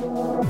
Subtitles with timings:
[0.00, 0.40] Hello,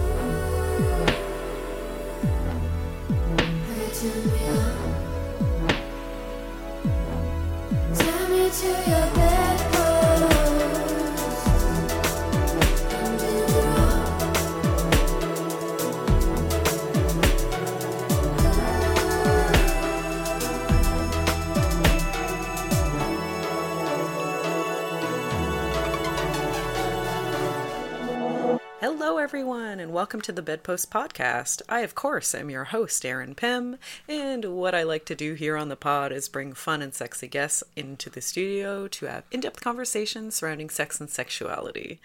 [29.20, 31.60] everyone, and welcome to the Bedpost Podcast.
[31.68, 33.76] I, of course, am your host, Erin Pym,
[34.08, 37.28] and what I like to do here on the pod is bring fun and sexy
[37.28, 42.00] guests into the studio to have in depth conversations surrounding sex and sexuality.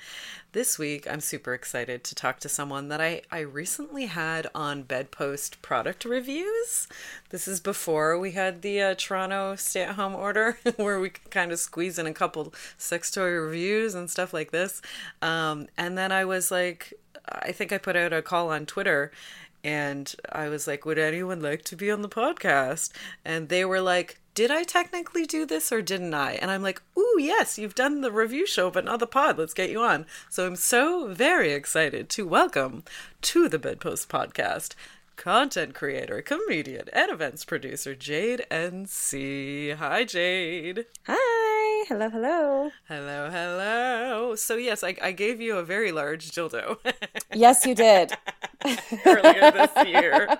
[0.55, 4.83] This week, I'm super excited to talk to someone that I, I recently had on
[4.83, 6.87] Bedpost product reviews.
[7.29, 11.29] This is before we had the uh, Toronto stay at home order, where we could
[11.29, 14.81] kind of squeeze in a couple sex toy reviews and stuff like this.
[15.21, 16.93] Um, and then I was like, like
[17.27, 19.11] I think I put out a call on Twitter
[19.61, 22.93] and I was like, would anyone like to be on the podcast?
[23.25, 26.33] And they were like, did I technically do this or didn't I?
[26.33, 29.37] And I'm like, ooh, yes, you've done the review show, but not the pod.
[29.37, 30.05] Let's get you on.
[30.29, 32.83] So I'm so very excited to welcome
[33.21, 34.75] to the Bedpost podcast
[35.15, 39.77] content creator, comedian, and events producer Jade NC.
[39.77, 40.85] Hi, Jade.
[41.07, 41.85] Hi.
[41.87, 42.71] Hello, hello.
[42.89, 44.35] Hello, hello.
[44.35, 46.77] So, yes, I, I gave you a very large dildo.
[47.33, 48.11] yes, you did.
[49.05, 50.39] Earlier this year.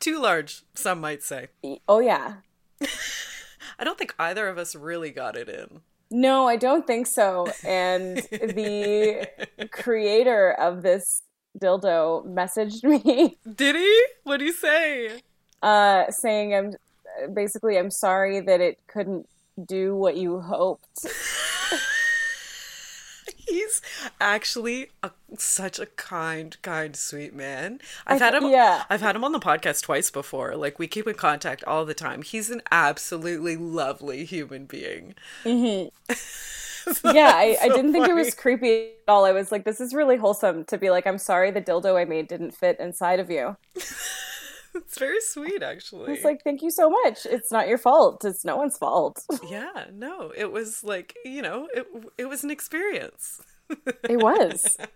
[0.00, 1.46] Too large, some might say.
[1.86, 2.38] Oh, yeah.
[3.78, 5.80] I don't think either of us really got it in.
[6.10, 7.52] No, I don't think so.
[7.64, 9.28] And the
[9.70, 11.22] creator of this
[11.58, 13.36] dildo messaged me.
[13.54, 14.04] Did he?
[14.22, 15.22] What did he say?
[15.62, 16.74] Uh, saying I'm
[17.34, 19.28] basically I'm sorry that it couldn't
[19.66, 21.06] do what you hoped.
[23.48, 23.80] He's
[24.20, 27.80] actually a, such a kind, kind, sweet man.
[28.06, 28.50] I've I, had him.
[28.50, 30.56] Yeah, I've had him on the podcast twice before.
[30.56, 32.22] Like we keep in contact all the time.
[32.22, 35.14] He's an absolutely lovely human being.
[35.44, 35.88] Mm-hmm.
[37.14, 39.24] yeah, I, so I didn't think it was creepy at all.
[39.24, 42.04] I was like, this is really wholesome to be like, I'm sorry the dildo I
[42.04, 43.56] made didn't fit inside of you.
[44.74, 46.12] it's very sweet, actually.
[46.12, 47.26] It's like, thank you so much.
[47.26, 48.24] It's not your fault.
[48.24, 49.24] It's no one's fault.
[49.48, 51.86] yeah, no, it was like, you know, it,
[52.16, 53.40] it was an experience.
[53.68, 54.76] it was.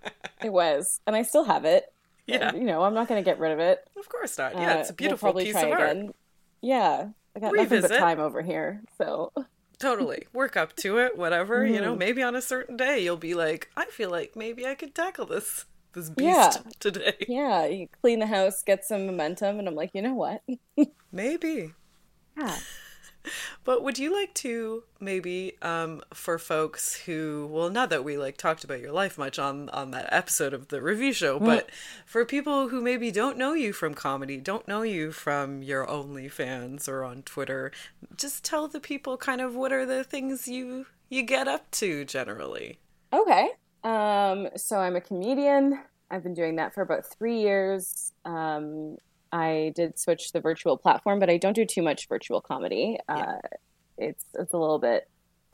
[0.45, 0.99] It was.
[1.07, 1.85] And I still have it.
[2.27, 2.49] Yeah.
[2.49, 3.79] And, you know, I'm not going to get rid of it.
[3.97, 4.57] Of course not.
[4.57, 5.91] Yeah, it's a beautiful uh, we'll piece of art.
[5.93, 6.15] Again.
[6.61, 7.11] Yeah.
[7.37, 7.83] I got Revisit.
[7.83, 8.83] nothing but time over here.
[8.99, 9.31] So
[9.79, 11.75] totally work up to it whatever mm.
[11.75, 11.99] you know mm-hmm.
[11.99, 15.27] maybe on a certain day you'll be like i feel like maybe i could tackle
[15.27, 16.73] this this beast yeah.
[16.81, 17.17] today.
[17.29, 20.43] Yeah you clean the house get some momentum and i'm like you know what?
[21.13, 21.73] Maybe.
[22.37, 22.57] Yeah.
[23.65, 28.37] But would you like to maybe um, for folks who well not that we like
[28.37, 31.47] talked about your life much on on that episode of the review show mm.
[31.47, 31.71] but
[32.05, 36.89] for people who maybe don't know you from comedy don't know you from your OnlyFans
[36.89, 37.71] or on Twitter
[38.17, 42.05] just tell the people kind of what are the things you you get up to
[42.05, 42.79] generally.
[43.13, 43.51] Okay
[43.85, 45.79] um so I'm a comedian
[46.11, 48.97] I've been doing that for about three years um
[49.33, 52.99] I did switch to the virtual platform, but I don't do too much virtual comedy.
[53.09, 53.17] Yeah.
[53.17, 53.39] Uh,
[53.99, 55.09] it's it's a little bit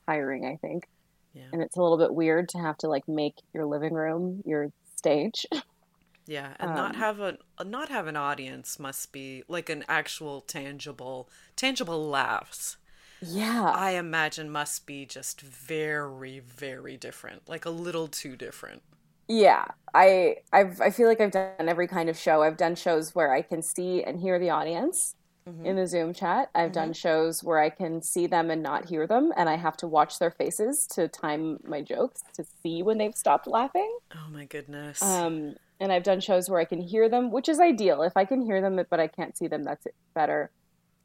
[0.07, 0.89] tiring, I think,
[1.33, 1.45] yeah.
[1.53, 4.73] and it's a little bit weird to have to like make your living room your
[4.97, 5.47] stage.
[6.31, 10.43] Yeah, and um, not have a not have an audience must be like an actual
[10.43, 12.77] tangible tangible laughs.
[13.21, 18.83] Yeah, I imagine must be just very very different, like a little too different.
[19.29, 22.43] Yeah, I I've I feel like I've done every kind of show.
[22.43, 25.15] I've done shows where I can see and hear the audience
[25.49, 25.67] mm-hmm.
[25.67, 26.51] in the Zoom chat.
[26.55, 26.73] I've mm-hmm.
[26.73, 29.87] done shows where I can see them and not hear them, and I have to
[29.87, 33.99] watch their faces to time my jokes to see when they've stopped laughing.
[34.15, 35.03] Oh my goodness.
[35.03, 38.03] Um, and I've done shows where I can hear them, which is ideal.
[38.03, 40.51] If I can hear them but I can't see them, that's better.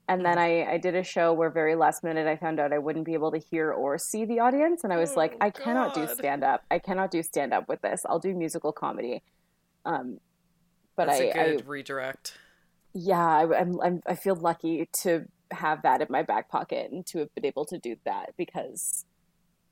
[0.07, 2.77] And then I, I did a show where very last minute I found out I
[2.77, 4.83] wouldn't be able to hear or see the audience.
[4.83, 5.63] And I was oh, like, I God.
[5.63, 6.63] cannot do stand up.
[6.69, 8.01] I cannot do stand up with this.
[8.07, 9.23] I'll do musical comedy.
[9.85, 10.19] Um,
[10.97, 12.37] but That's I, a good I, redirect.
[12.93, 17.05] Yeah, I, I'm, I'm, I feel lucky to have that in my back pocket and
[17.07, 19.05] to have been able to do that because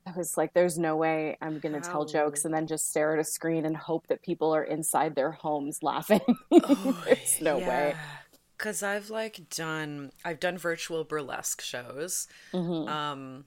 [0.06, 3.12] I was like, there's no way I'm going to tell jokes and then just stare
[3.14, 6.20] at a screen and hope that people are inside their homes laughing.
[6.50, 7.68] Oh, there's no yeah.
[7.68, 7.94] way
[8.56, 12.28] because I've like done I've done virtual burlesque shows.
[12.52, 12.88] Mm-hmm.
[12.88, 13.44] Um,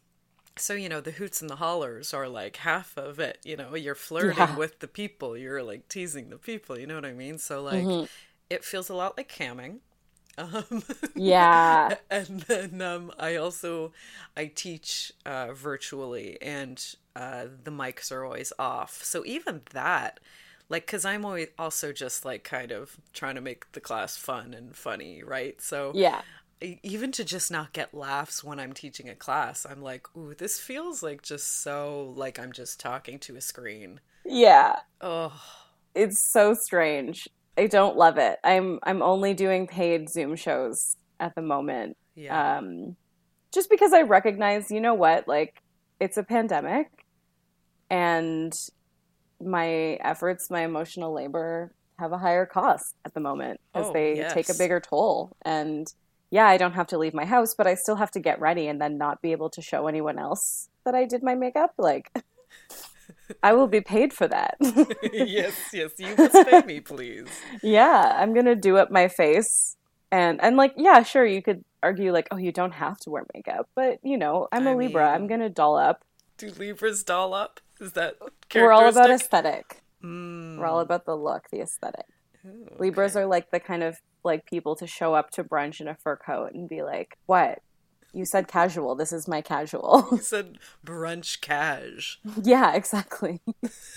[0.57, 3.40] so you know the hoots and the hollers are like half of it.
[3.44, 4.56] You know, you're flirting yeah.
[4.56, 6.80] with the people, you're like teasing the people.
[6.80, 7.38] You know what I mean?
[7.38, 8.06] So like, mm-hmm.
[8.50, 9.80] it feels a lot like camming.
[10.38, 10.84] Um,
[11.16, 13.94] yeah, and then um, I also
[14.36, 16.86] I teach uh, virtually, and
[17.16, 19.02] uh, the mics are always off.
[19.02, 20.19] So even that
[20.69, 24.53] like because i'm always also just like kind of trying to make the class fun
[24.53, 26.21] and funny right so Yeah.
[26.62, 30.59] even to just not get laughs when i'm teaching a class i'm like ooh this
[30.59, 34.77] feels like just so like i'm just talking to a screen Yeah.
[35.01, 35.33] oh
[35.94, 37.27] It's so strange.
[37.57, 38.38] I don't love it.
[38.44, 41.95] I'm I'm only doing paid Zoom shows at the moment.
[42.15, 42.97] yeah Um
[43.53, 45.61] just because I recognize, you know what, like
[46.01, 46.88] it's a pandemic
[47.89, 48.51] and
[49.45, 49.68] my
[50.01, 54.50] efforts, my emotional labor have a higher cost at the moment as Oh, they take
[54.50, 55.31] a bigger toll.
[55.44, 55.92] And
[56.30, 58.68] yeah, I don't have to leave my house, but I still have to get ready
[58.68, 61.74] and then not be able to show anyone else that I did my makeup.
[61.77, 62.12] Like,
[63.42, 64.57] I will be paid for that.
[65.13, 67.27] yes yes you must pay me please
[67.63, 69.77] yeah, I'm gonna do up my face.
[70.12, 73.25] And and like, yeah, sure, you could argue like, oh, you don't have to wear
[73.33, 75.09] makeup, but you know, I'm a Libra.
[75.09, 76.03] I'm gonna doll up.
[76.38, 78.16] do libras doll up is that
[78.54, 79.81] We're all about aesthetic.
[80.04, 80.57] Mm.
[80.57, 82.06] We're all about the look, the aesthetic.
[82.45, 85.88] Ooh, Libras are like the kind of like people to show up to brunch in
[85.88, 87.60] a fur coat and be like, "What?
[88.13, 88.95] You said casual.
[88.95, 93.42] This is my casual." you said brunch cash yeah, exactly.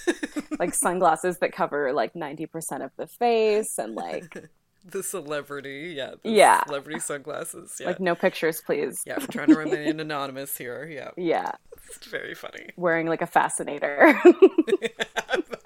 [0.59, 4.49] like sunglasses that cover like 90% of the face and like
[4.90, 6.64] the celebrity yeah the Yeah.
[6.64, 9.02] celebrity sunglasses yeah like no pictures, please.
[9.06, 11.52] yeah we're trying to remain anonymous here yeah Yeah,
[11.88, 14.20] it's very funny wearing like a fascinator.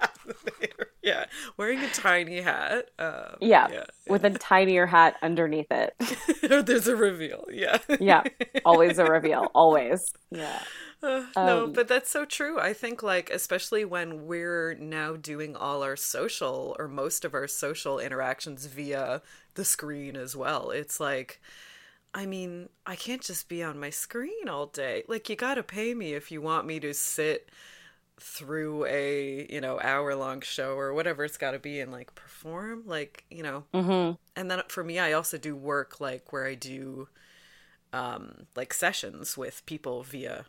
[1.05, 1.27] yeah
[1.57, 5.95] wearing a tiny hat um, yeah, yeah with a tinier hat underneath it.
[6.67, 8.25] there's a reveal yeah Yeah,
[8.65, 10.13] always a reveal, always.
[10.31, 10.65] Yeah.
[11.03, 12.59] Uh, no, Um, but that's so true.
[12.61, 17.49] I think, like, especially when we're now doing all our social or most of our
[17.49, 19.21] social interactions via
[19.55, 21.41] the screen as well, it's like,
[22.15, 25.05] I mean, I can't just be on my screen all day.
[25.09, 27.51] Like, you gotta pay me if you want me to sit
[28.23, 32.85] through a, you know, hour long show or whatever it's gotta be and, like, perform.
[32.87, 34.17] Like, you know, Mhm.
[34.37, 37.09] and then for me, I also do work, like, where I do,
[37.93, 40.47] um, like, sessions with people via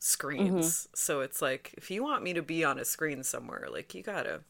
[0.00, 0.88] screens.
[0.94, 4.02] So it's like if you want me to be on a screen somewhere, like you
[4.02, 4.42] gotta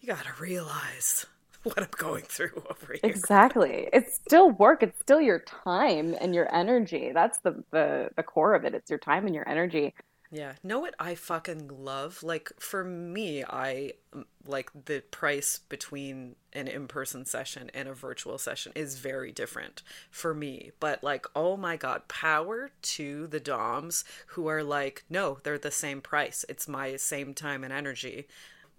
[0.00, 1.26] you gotta realize
[1.62, 3.30] what I'm going through over here.
[3.42, 3.88] Exactly.
[3.92, 4.82] It's still work.
[4.82, 7.12] It's still your time and your energy.
[7.12, 8.74] That's the, the the core of it.
[8.74, 9.94] It's your time and your energy.
[10.30, 10.54] Yeah.
[10.62, 12.22] Know what I fucking love?
[12.22, 18.38] Like for me, I um, like the price between an in-person session and a virtual
[18.38, 20.72] session is very different for me.
[20.80, 25.70] But like, oh my god, power to the DOMs who are like, no, they're the
[25.70, 26.44] same price.
[26.48, 28.26] It's my same time and energy.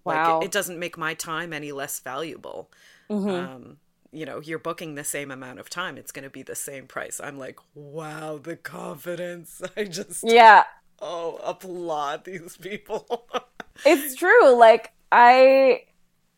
[0.04, 0.34] Wow.
[0.34, 2.70] Like it, it doesn't make my time any less valuable.
[3.10, 3.76] Um,
[4.10, 5.98] you know, you're booking the same amount of time.
[5.98, 7.20] It's going to be the same price.
[7.22, 9.60] I'm like, wow, the confidence.
[9.76, 10.64] I just Yeah,
[11.00, 13.28] oh applaud these people.
[13.84, 14.54] it's true.
[14.54, 15.82] Like I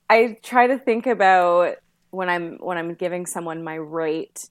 [0.09, 1.77] I try to think about
[2.11, 4.49] when I'm when I'm giving someone my rate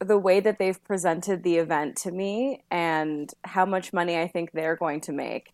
[0.00, 4.52] the way that they've presented the event to me and how much money I think
[4.52, 5.52] they're going to make.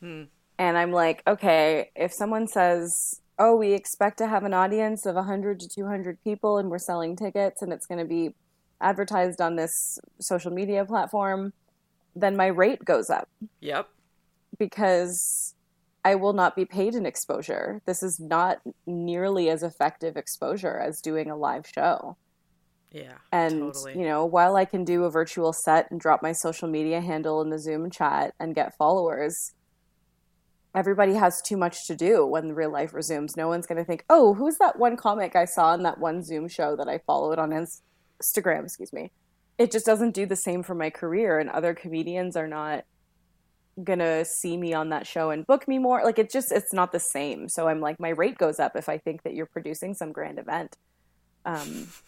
[0.00, 0.24] Hmm.
[0.58, 5.14] And I'm like, okay, if someone says, "Oh, we expect to have an audience of
[5.14, 8.34] 100 to 200 people and we're selling tickets and it's going to be
[8.80, 11.52] advertised on this social media platform,"
[12.14, 13.28] then my rate goes up
[13.60, 13.88] yep.
[14.58, 15.54] because
[16.04, 17.82] I will not be paid in exposure.
[17.86, 22.16] This is not nearly as effective exposure as doing a live show.
[22.90, 23.14] Yeah.
[23.32, 23.98] And, totally.
[23.98, 27.42] you know, while I can do a virtual set and drop my social media handle
[27.42, 29.52] in the Zoom chat and get followers,
[30.74, 33.36] everybody has too much to do when the real life resumes.
[33.36, 36.22] No one's going to think, oh, who's that one comic I saw in that one
[36.22, 38.64] Zoom show that I followed on Instagram?
[38.64, 39.10] Excuse me.
[39.58, 42.84] It just doesn't do the same for my career, and other comedians are not
[43.84, 46.02] gonna see me on that show and book me more.
[46.04, 47.48] Like it just it's not the same.
[47.48, 50.38] So i'm like my rate goes up if i think that you're producing some grand
[50.38, 50.76] event.
[51.44, 51.88] Um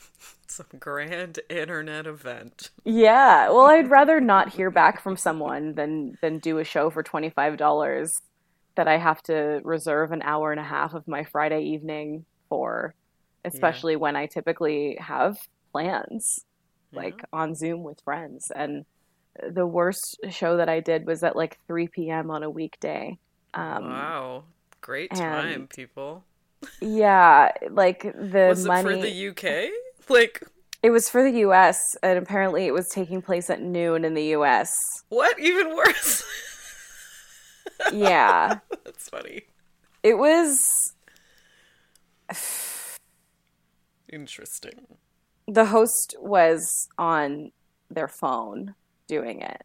[0.46, 2.70] Some grand internet event.
[2.84, 7.04] Yeah, well, I'd rather not hear back from someone than than do a show for
[7.04, 8.20] twenty five dollars
[8.74, 12.94] that I have to reserve an hour and a half of my Friday evening for,
[13.44, 15.38] especially when I typically have
[15.70, 16.44] plans
[16.92, 18.50] like on Zoom with friends.
[18.54, 18.84] And
[19.48, 22.30] the worst show that I did was at like three p.m.
[22.30, 23.18] on a weekday.
[23.54, 24.44] Um, wow.
[24.80, 26.24] Great time, people.
[26.80, 28.90] Yeah, like the Was money.
[28.90, 29.70] it for the UK?
[30.08, 30.42] Like
[30.82, 31.78] It was for the U.S.
[32.02, 34.74] and apparently it was taking place at noon in the U.S.
[35.08, 35.38] what?
[35.38, 36.24] Even worse.
[37.94, 38.58] Yeah.
[38.84, 39.42] That's funny.
[40.02, 40.92] It was
[44.12, 44.86] Interesting.
[45.52, 47.50] The host was on
[47.90, 48.74] their phone
[49.08, 49.62] doing it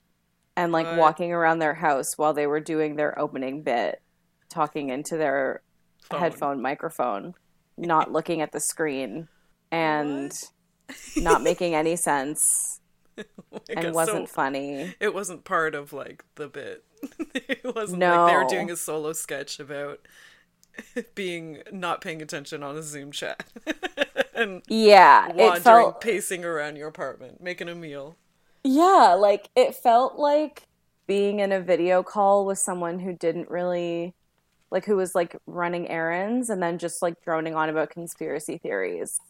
[0.57, 0.97] and like What?
[0.97, 4.01] walking around their house while they were doing their opening bit
[4.49, 5.61] talking into their
[6.01, 6.19] Phone.
[6.19, 7.35] headphone microphone,
[7.77, 9.27] not looking at the screen
[9.71, 10.31] and
[11.15, 12.79] not making any sense
[13.17, 14.95] oh Like, and so wasn't funny.
[14.99, 16.83] it wasn't part of like the bit.
[17.35, 20.07] it wasn't like they were doing a solo sketch about
[21.15, 23.43] being not paying attention on a Zoom chat
[24.35, 28.17] and Yeah, it wandering, felt pacing around your apartment, making a meal.
[28.63, 30.63] Yeah, like it felt like
[31.07, 34.15] being in a video call with someone who didn't really
[34.71, 39.21] like who was like running errands and then just like droning on about conspiracy theories.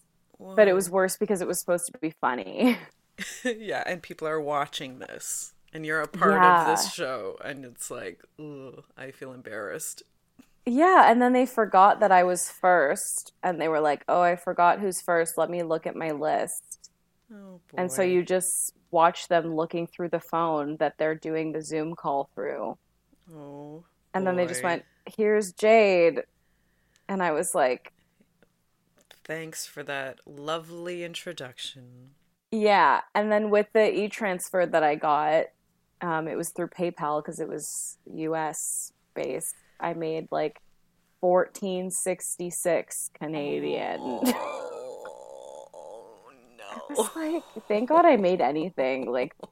[0.55, 2.77] But it was worse because it was supposed to be funny.
[3.43, 6.45] yeah, and people are watching this, and you're a part Yeah.
[6.45, 8.21] of this show, and it's like,
[8.97, 10.03] I feel embarrassed.
[10.65, 14.35] Yeah, and then they forgot that I was first and they were like, "Oh, I
[14.35, 15.37] forgot who's first.
[15.37, 16.91] Let me look at my list."
[17.31, 17.77] Oh boy.
[17.77, 21.95] And so you just watch them looking through the phone that they're doing the Zoom
[21.95, 22.77] call through.
[23.33, 26.23] oh, And then they just went, "Here's Jade."
[27.07, 27.93] And I was like,
[29.25, 32.11] Thanks for that lovely introduction.
[32.51, 35.45] Yeah, and then with the e-transfer that I got,
[36.01, 39.55] um, it was through PayPal because it was US based.
[39.79, 40.59] I made like
[41.21, 43.99] fourteen sixty six Canadian.
[44.01, 44.21] Oh
[46.57, 47.09] no.
[47.15, 49.11] like, thank God I made anything.
[49.11, 49.35] Like,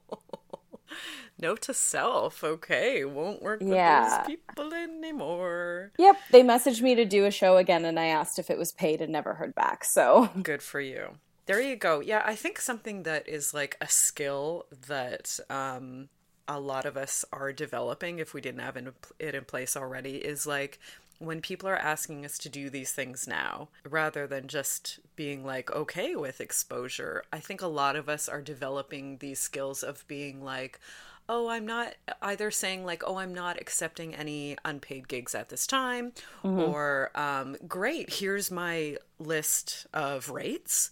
[1.40, 4.18] Note to self, okay, won't work with Yeah.
[4.18, 5.90] those people anymore.
[5.98, 8.70] yep, they messaged me to do a show again, and I asked if it was
[8.70, 9.84] paid and never heard back.
[9.84, 11.18] So, Good for you.
[11.46, 11.98] There you go.
[12.00, 16.08] Yeah, I think something that is like a skill that um,
[16.46, 20.46] a lot of us are developing, if we didn't have it in place already, is
[20.46, 20.78] like
[21.18, 25.70] when people are asking us to do these things now, rather than just being like
[25.70, 30.44] okay with exposure, I think a lot of us are developing these skills of being
[30.44, 30.80] like,
[31.28, 35.66] oh, I'm not either saying like, oh, I'm not accepting any unpaid gigs at this
[35.66, 36.12] time,
[36.42, 40.90] or um, great, here's my list of rates.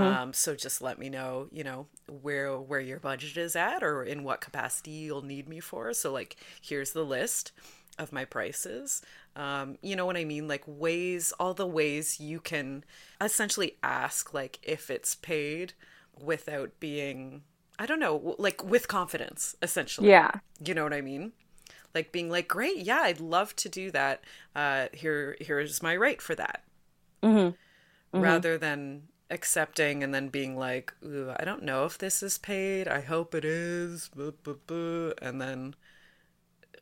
[0.00, 4.02] Um, so just let me know, you know, where where your budget is at, or
[4.02, 5.92] in what capacity you'll need me for.
[5.92, 7.52] So like, here's the list
[7.98, 9.02] of my prices.
[9.36, 10.48] Um, you know what I mean?
[10.48, 12.84] Like ways, all the ways you can
[13.20, 15.74] essentially ask like if it's paid
[16.20, 17.42] without being
[17.78, 20.08] I don't know, like with confidence, essentially.
[20.08, 20.30] yeah,
[20.64, 21.32] You know what I mean?
[21.94, 24.24] Like being like, great, yeah, I'd love to do that.
[24.54, 26.64] Uh, here, here's my rate for that.
[28.12, 32.88] Rather than accepting and then being like, Ooh, I don't know if this is paid.
[32.88, 34.10] I hope it is.
[35.20, 35.74] And then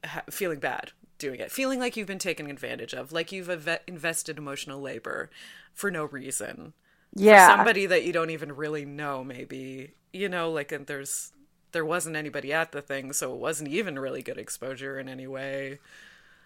[0.04, 3.80] ha- feeling bad doing it, feeling like you've been taken advantage of, like you've inve-
[3.86, 5.30] invested emotional labor
[5.72, 6.74] for no reason
[7.14, 11.32] yeah, somebody that you don't even really know maybe you know like and there's
[11.72, 15.26] there wasn't anybody at the thing so it wasn't even really good exposure in any
[15.26, 15.78] way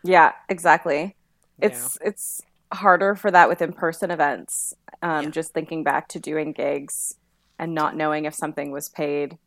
[0.02, 1.16] yeah, exactly.
[1.60, 2.40] It's it's
[2.72, 4.74] harder for that with in-person events.
[5.02, 5.30] Um, Yeah.
[5.30, 7.14] Just thinking back to doing gigs
[7.58, 9.38] and not knowing if something was paid,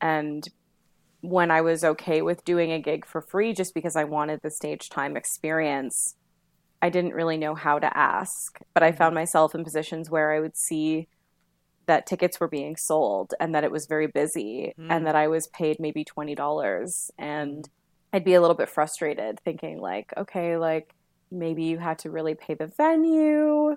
[0.00, 0.48] and
[1.22, 4.50] when I was okay with doing a gig for free just because I wanted the
[4.50, 6.16] stage time experience,
[6.82, 8.58] I didn't really know how to ask.
[8.74, 11.08] But I found myself in positions where I would see
[11.88, 15.48] that tickets were being sold and that it was very busy and that I was
[15.48, 17.68] paid maybe $20 and
[18.12, 20.94] I'd be a little bit frustrated thinking like, okay, like
[21.30, 23.76] maybe you had to really pay the venue.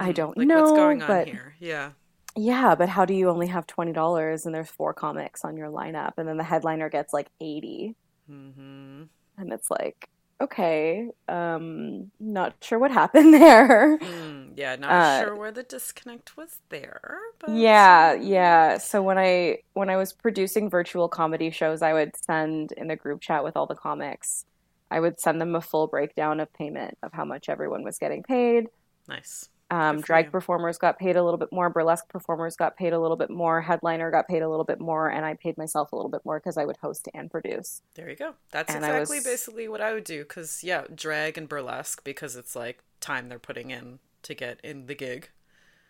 [0.00, 1.54] I don't like know, what's going on but here?
[1.60, 1.90] Yeah.
[2.36, 5.70] Yeah, but how do you only have twenty dollars and there's four comics on your
[5.70, 7.94] lineup, and then the headliner gets like 80
[8.28, 9.02] hmm
[9.36, 10.08] and it's like,
[10.40, 13.98] okay, um, not sure what happened there.
[14.02, 18.78] mm, yeah not Uh, sure where the disconnect was there but Yeah, yeah.
[18.78, 22.96] So when I when I was producing virtual comedy shows, I would send in the
[22.96, 24.44] group chat with all the comics.
[24.90, 28.22] I would send them a full breakdown of payment of how much everyone was getting
[28.22, 28.66] paid.
[29.08, 30.30] nice Um, drag you.
[30.30, 33.60] performers got paid a little bit more, burlesque performers got paid a little bit more,
[33.60, 36.38] headliner got paid a little bit more, and I paid myself a little bit more
[36.40, 37.82] because I would host and produce.
[37.94, 41.36] there you go that's And exactly was- basically what i would do because yeah drag
[41.36, 45.28] and burlesque because it's like time they're putting in to get in the gig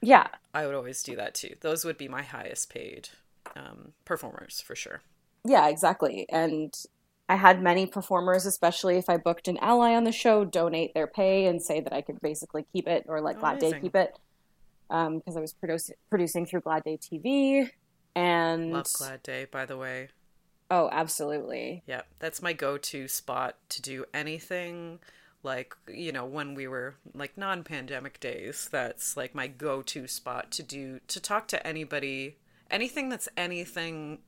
[0.00, 3.10] Yeah, i would always do that too those would be my highest paid
[3.56, 5.02] um, performers for sure
[5.44, 6.26] yeah, exactly.
[6.28, 6.74] And
[7.28, 11.06] I had many performers, especially if I booked an ally on the show, donate their
[11.06, 14.18] pay and say that I could basically keep it or let Glad Day keep it
[14.88, 15.54] um, because I was
[16.08, 17.70] producing through Glad Day TV.
[18.14, 20.08] And love glad day by the way
[20.70, 21.82] oh, absolutely.
[21.86, 25.00] Yeah, that's my go-to spot to do anything
[25.42, 30.62] like, you know, when we were like non-pandemic days, that's like my go-to spot to
[30.62, 32.36] do to talk to anybody,
[32.70, 34.18] anything that's anything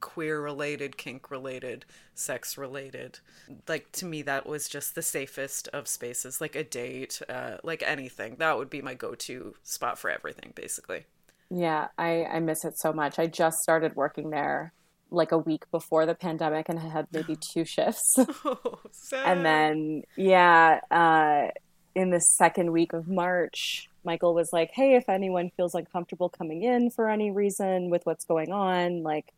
[0.00, 3.20] queer related, kink related, sex related.
[3.66, 7.82] Like to me, that was just the safest of spaces, like a date, uh, like
[7.86, 8.36] anything.
[8.36, 11.06] That would be my go to spot for everything, basically.
[11.50, 13.18] Yeah, I, I miss it so much.
[13.18, 14.72] I just started working there
[15.10, 18.16] like a week before the pandemic and I had maybe two shifts.
[18.44, 19.26] Oh, sad.
[19.26, 21.48] and then, yeah, uh,
[21.94, 26.62] in the second week of March, Michael was like, Hey, if anyone feels uncomfortable coming
[26.62, 29.32] in for any reason with what's going on, like,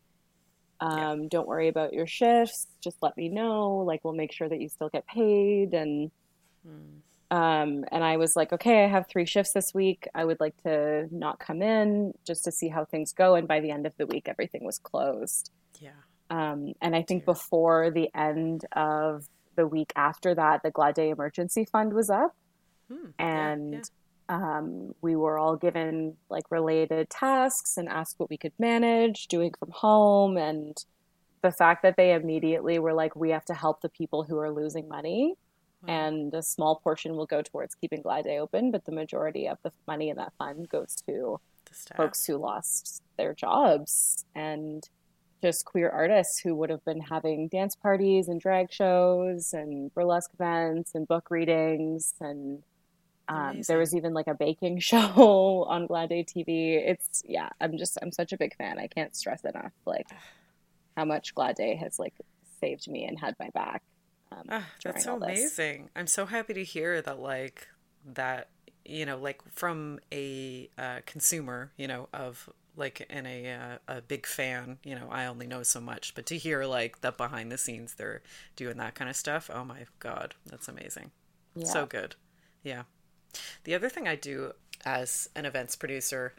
[0.81, 2.67] um, don't worry about your shifts.
[2.81, 3.77] Just let me know.
[3.77, 5.73] Like, we'll make sure that you still get paid.
[5.73, 6.11] And,
[7.29, 10.07] um, and I was like, okay, I have three shifts this week.
[10.13, 13.35] I would like to not come in just to see how things go.
[13.35, 15.51] And by the end of the week, everything was closed.
[15.79, 15.91] yeah.
[16.29, 19.25] Um, and I think before the end of
[19.57, 22.33] the week after that, the Glad Day Emergency Fund was up,
[22.89, 23.79] Hmm, yeah, and yeah.
[24.31, 29.51] Um, we were all given like related tasks and asked what we could manage doing
[29.59, 30.37] from home.
[30.37, 30.77] And
[31.41, 34.49] the fact that they immediately were like, we have to help the people who are
[34.51, 35.35] losing money,
[35.83, 35.93] Wow.
[35.93, 39.57] and a small portion will go towards keeping Glad Day open, but the majority of
[39.63, 41.39] the money in that fund goes to
[41.97, 44.87] folks who lost their jobs and
[45.41, 50.29] just queer artists who would have been having dance parties and drag shows and burlesque
[50.35, 52.61] events and book readings and
[53.31, 56.81] um, there was even like a baking show on Glad Day TV.
[56.87, 58.79] It's yeah, I'm just I'm such a big fan.
[58.79, 60.07] I can't stress enough like
[60.97, 62.13] how much Glad Day has like
[62.59, 63.83] saved me and had my back.
[64.31, 65.89] Um, during that's so amazing.
[65.95, 67.67] I'm so happy to hear that, like,
[68.05, 68.49] that,
[68.85, 74.01] you know, like from a uh, consumer, you know, of like, and a, uh, a
[74.01, 77.51] big fan, you know, I only know so much, but to hear like that behind
[77.51, 78.21] the scenes, they're
[78.55, 79.49] doing that kind of stuff.
[79.53, 81.11] Oh my God, that's amazing.
[81.53, 81.65] Yeah.
[81.65, 82.15] So good.
[82.63, 82.83] Yeah.
[83.63, 84.53] The other thing I do
[84.85, 86.33] as an events producer,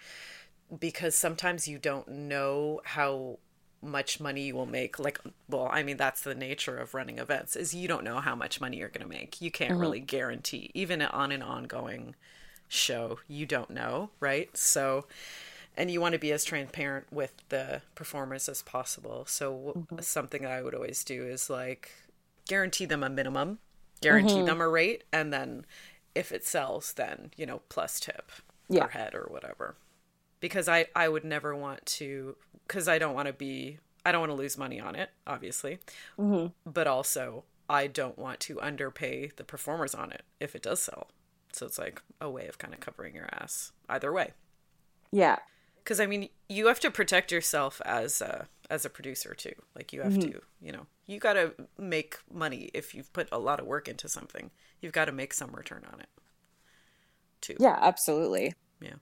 [0.79, 3.39] because sometimes you don't know how
[3.83, 5.19] much money you will make like
[5.49, 8.61] well i mean that's the nature of running events is you don't know how much
[8.61, 9.41] money you're going to make.
[9.41, 9.81] You can't mm-hmm.
[9.81, 10.71] really guarantee.
[10.73, 12.15] Even on an ongoing
[12.69, 14.57] show you don't know right?
[14.57, 15.07] So
[15.77, 19.25] and you want to be as transparent with the performers as possible.
[19.27, 20.01] So w mm-hmm.
[20.01, 21.91] something that i would always do is like
[22.47, 23.59] guarantee them a minimum
[24.01, 24.47] guarantee mm-hmm.
[24.47, 25.65] them a rate and then
[26.15, 28.31] if it sells then you know plus tip
[28.69, 28.85] Yeah.
[28.87, 29.77] per head or whatever
[30.41, 34.21] because I I would never want to because I don't want to be I don't
[34.21, 35.79] want to lose money on it obviously
[36.67, 41.09] but also I don't want to underpay the performers on it if it does sell
[41.53, 44.33] so it's like a way of kind of covering your ass either way
[45.11, 45.39] Yeah.
[45.83, 49.93] because I mean you have to protect yourself as a as a producer too like
[49.93, 50.33] you have Mm-hmm.
[50.33, 53.89] to you know you got to make money if you've put a lot of work
[53.89, 56.09] into something you've got to make some return on it
[57.41, 58.55] too Yeah, absolutely.
[58.81, 58.95] yeah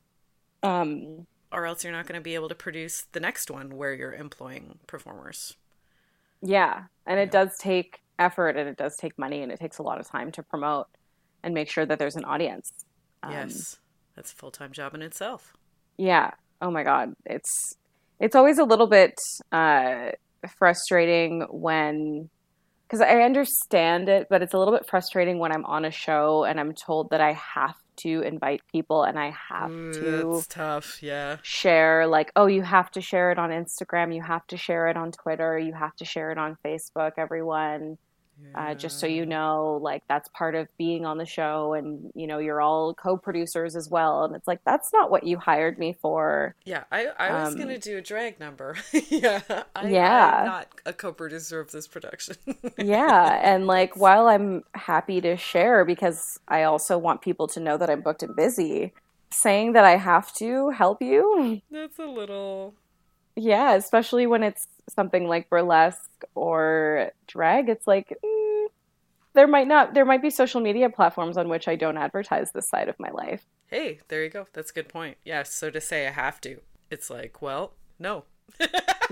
[0.62, 3.92] Um or else you're not going to be able to produce the next one where
[3.92, 5.56] you're employing performers.
[6.42, 9.82] Yeah, and it does take effort and it does take money and it takes a
[9.82, 10.86] lot of time to promote
[11.42, 12.70] and make sure that there's an audience.
[13.22, 13.76] Um, yes,
[14.14, 15.54] that's a full time job in itself.
[15.98, 16.30] Yeah.
[16.62, 17.14] Oh my God.
[17.26, 17.74] It's
[18.18, 19.14] it's always a little bit
[19.52, 20.10] uh,
[20.48, 22.30] frustrating when
[22.86, 26.42] because I understand it, but it's a little bit frustrating when I'm on a show
[26.42, 30.00] and I'm told that I have to invite people and I have Ooh, to
[30.32, 31.02] That's tough.
[31.02, 31.36] Yeah.
[31.42, 34.96] share like oh you have to share it on instagram you have to share it
[34.96, 37.98] on twitter you have to share it on facebook everyone
[38.54, 42.26] uh, just so you know like that's part of being on the show and you
[42.26, 45.92] know you're all co-producers as well and it's like that's not what you hired me
[46.02, 48.76] for Yeah, I, I was Um, gonna do a drag number.
[48.92, 49.40] yeah,
[49.76, 50.38] I, Yeah.
[50.40, 52.36] I'm not a co-producer of this production.
[52.78, 57.76] yeah and like while i'm happy to share because i also want people to know
[57.76, 58.92] that i'm booked and busy
[59.30, 62.74] saying that i have to help you That's a little.
[63.36, 67.68] Yeah, especially when it's something like burlesque or drag.
[67.68, 68.66] It's like mm,
[69.34, 72.68] there might not there might be social media platforms on which I don't advertise this
[72.68, 73.46] side of my life.
[73.66, 74.46] Hey, there you go.
[74.52, 75.16] That's a good point.
[75.24, 75.44] Yeah.
[75.44, 78.24] So to say I have to, it's like, well, no.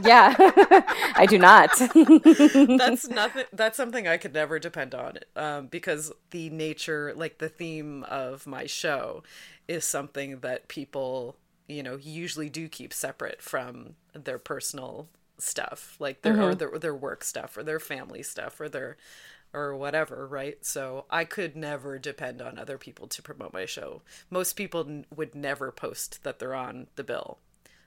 [0.03, 1.71] Yeah, I do not.
[2.79, 7.49] that's nothing that's something i could never depend on um, because the nature like the
[7.49, 9.23] theme of my show
[9.67, 16.23] is something that people you know usually do keep separate from their personal stuff like
[16.23, 16.59] their or mm-hmm.
[16.59, 18.97] their, their work stuff or their family stuff or their
[19.55, 20.65] or whatever right?
[20.65, 24.03] So i could never depend on other people to promote my show.
[24.31, 27.39] Most people n- would never post that they're on the bill.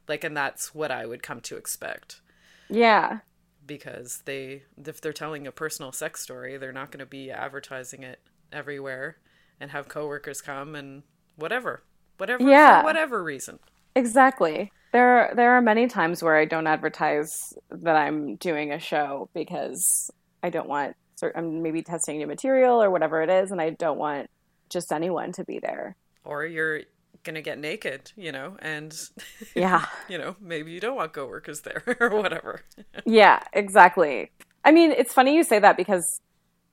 [0.08, 2.22] Like and that's what i would come to expect.
[2.70, 3.20] Yeah,
[3.65, 8.04] because they if they're telling a personal sex story they're not going to be advertising
[8.04, 8.20] it
[8.52, 9.17] everywhere
[9.60, 11.04] and have coworkers come and
[11.36, 11.84] whatever
[12.17, 12.82] whatever Yeah.
[12.82, 13.60] for whatever reason.
[13.96, 14.72] Exactly.
[14.91, 17.30] There, there are many times where I don't advertise
[17.69, 20.12] that I'm doing a show because
[20.43, 20.95] I don't want.
[21.36, 24.30] I'm maybe testing new material or whatever it is, and I don't want
[24.69, 25.95] just anyone to be there.
[26.23, 26.82] Or you're
[27.23, 28.97] gonna get naked, you know, and
[29.56, 32.62] yeah, you know, maybe you don't want coworkers there or whatever.
[33.06, 34.32] yeah, exactly.
[34.63, 36.21] I mean, it's funny you say that because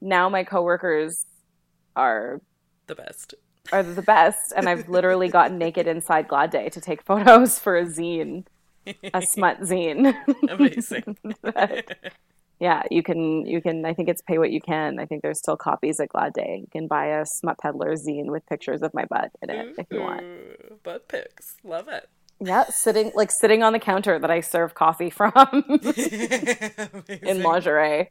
[0.00, 1.26] now my coworkers
[1.96, 2.40] are
[2.86, 3.34] the best.
[3.70, 7.76] Are the best, and I've literally gotten naked inside Glad Day to take photos for
[7.76, 8.44] a zine,
[9.12, 10.14] a smut zine.
[10.48, 11.18] Amazing.
[12.60, 14.98] yeah, you can you can I think it's pay what you can.
[14.98, 16.60] I think there's still copies at Glad Day.
[16.62, 19.86] You can buy a smut peddler zine with pictures of my butt in it if
[19.90, 20.82] you want.
[20.82, 21.56] Butt pics.
[21.62, 22.08] Love it.
[22.40, 25.32] Yeah, sitting like sitting on the counter that I serve coffee from
[27.08, 28.08] in lingerie.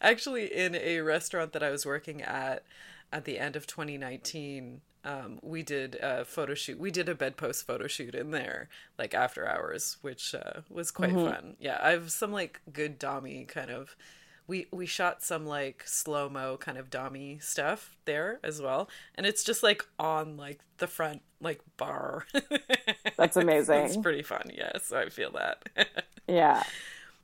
[0.00, 2.64] Actually, in a restaurant that I was working at
[3.12, 6.78] at the end of 2019, um, we did a photo shoot.
[6.78, 11.10] We did a bedpost photo shoot in there, like after hours, which uh, was quite
[11.10, 11.30] mm-hmm.
[11.30, 11.56] fun.
[11.58, 13.96] Yeah, I have some like good dommy kind of.
[14.46, 19.26] We we shot some like slow mo kind of dommy stuff there as well, and
[19.26, 22.26] it's just like on like the front like bar.
[23.16, 23.80] That's amazing.
[23.80, 24.50] it's pretty fun.
[24.54, 26.04] Yeah, so I feel that.
[26.28, 26.62] yeah.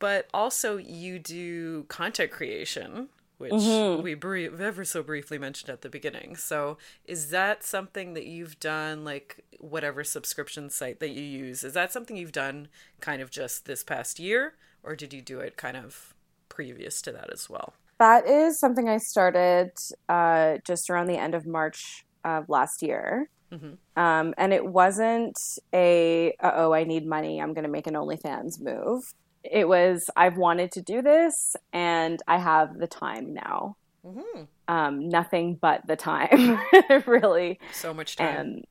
[0.00, 4.02] But also, you do content creation which mm-hmm.
[4.02, 6.36] we brief, ever so briefly mentioned at the beginning.
[6.36, 11.64] So, is that something that you've done, like whatever subscription site that you use?
[11.64, 12.68] Is that something you've done
[13.00, 16.14] kind of just this past year, or did you do it kind of
[16.48, 17.74] previous to that as well?
[17.98, 19.72] That is something I started
[20.08, 23.30] uh, just around the end of March of last year.
[23.52, 24.00] Mm-hmm.
[24.00, 25.38] Um, and it wasn't
[25.74, 30.36] a, oh, I need money, I'm going to make an OnlyFans move it was I've
[30.36, 33.76] wanted to do this and I have the time now.
[34.04, 34.42] Mm-hmm.
[34.68, 36.58] Um, nothing but the time,
[37.06, 37.58] really.
[37.72, 38.36] So much time.
[38.36, 38.64] And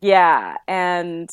[0.00, 1.30] yeah, and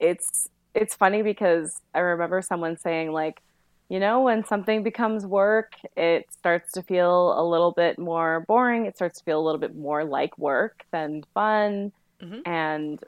[0.00, 3.42] it's it's funny because I remember someone saying like,
[3.88, 8.86] you know, when something becomes work, it starts to feel a little bit more boring.
[8.86, 11.92] It starts to feel a little bit more like work than fun.
[12.20, 12.40] Mm-hmm.
[12.46, 13.00] And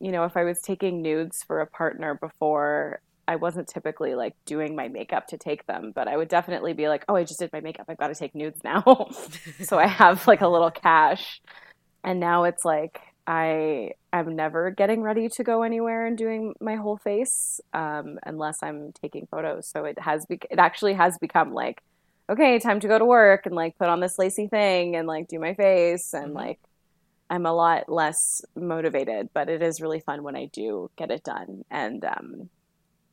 [0.00, 4.34] you know, if I was taking nudes for a partner before, I wasn't typically like
[4.44, 7.38] doing my makeup to take them, but I would definitely be like, oh, I just
[7.38, 7.86] did my makeup.
[7.88, 9.10] I've got to take nudes now.
[9.62, 11.40] so I have like a little cash.
[12.02, 16.76] And now it's like I am never getting ready to go anywhere and doing my
[16.76, 19.68] whole face um, unless I'm taking photos.
[19.68, 21.82] So it has be- it actually has become like,
[22.28, 25.28] okay, time to go to work and like put on this lacy thing and like
[25.28, 26.36] do my face and mm-hmm.
[26.36, 26.60] like
[27.30, 31.24] I'm a lot less motivated, but it is really fun when I do get it
[31.24, 31.64] done.
[31.70, 32.50] And um,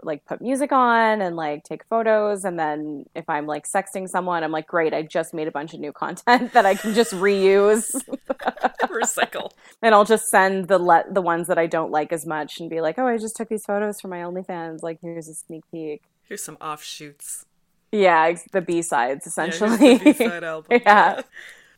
[0.04, 2.44] like put music on and like take photos.
[2.46, 5.74] And then if i'm like sexting someone i'm like great i just made a bunch
[5.74, 7.92] of new content that i can just reuse.
[8.84, 9.52] Recycle.
[9.82, 12.70] And i'll just send the let the ones that i don't like as much and
[12.70, 14.84] be like oh i just took these photos for my onlyfans.
[14.84, 16.04] Like here's a sneak peek.
[16.24, 17.46] Here's some offshoots.
[17.92, 19.94] Yeah the b-sides essentially.
[19.94, 20.82] Yeah, b-side album.
[20.86, 21.22] Yeah.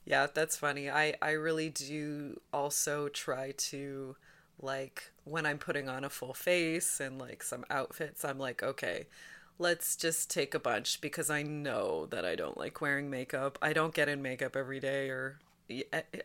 [0.06, 0.90] Yeah that's funny.
[0.90, 4.16] I i really do also try to
[4.60, 9.08] like when I'm putting on a full face and like some outfits, I'm like, okay,
[9.60, 13.58] let's just take a bunch because I know that I don't like wearing makeup.
[13.62, 15.40] I don't get in makeup every day or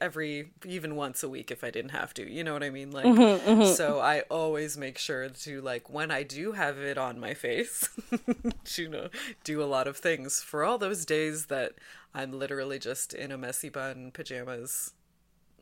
[0.00, 2.28] every even once a week if I didn't have to.
[2.28, 2.90] You know what I mean?
[2.90, 3.72] Like mm-hmm, mm-hmm.
[3.72, 7.88] so I always make sure to like when I do have it on my face,
[8.76, 9.08] you know,
[9.44, 11.74] do a lot of things for all those days that
[12.14, 14.92] I'm literally just in a messy bun, pajamas,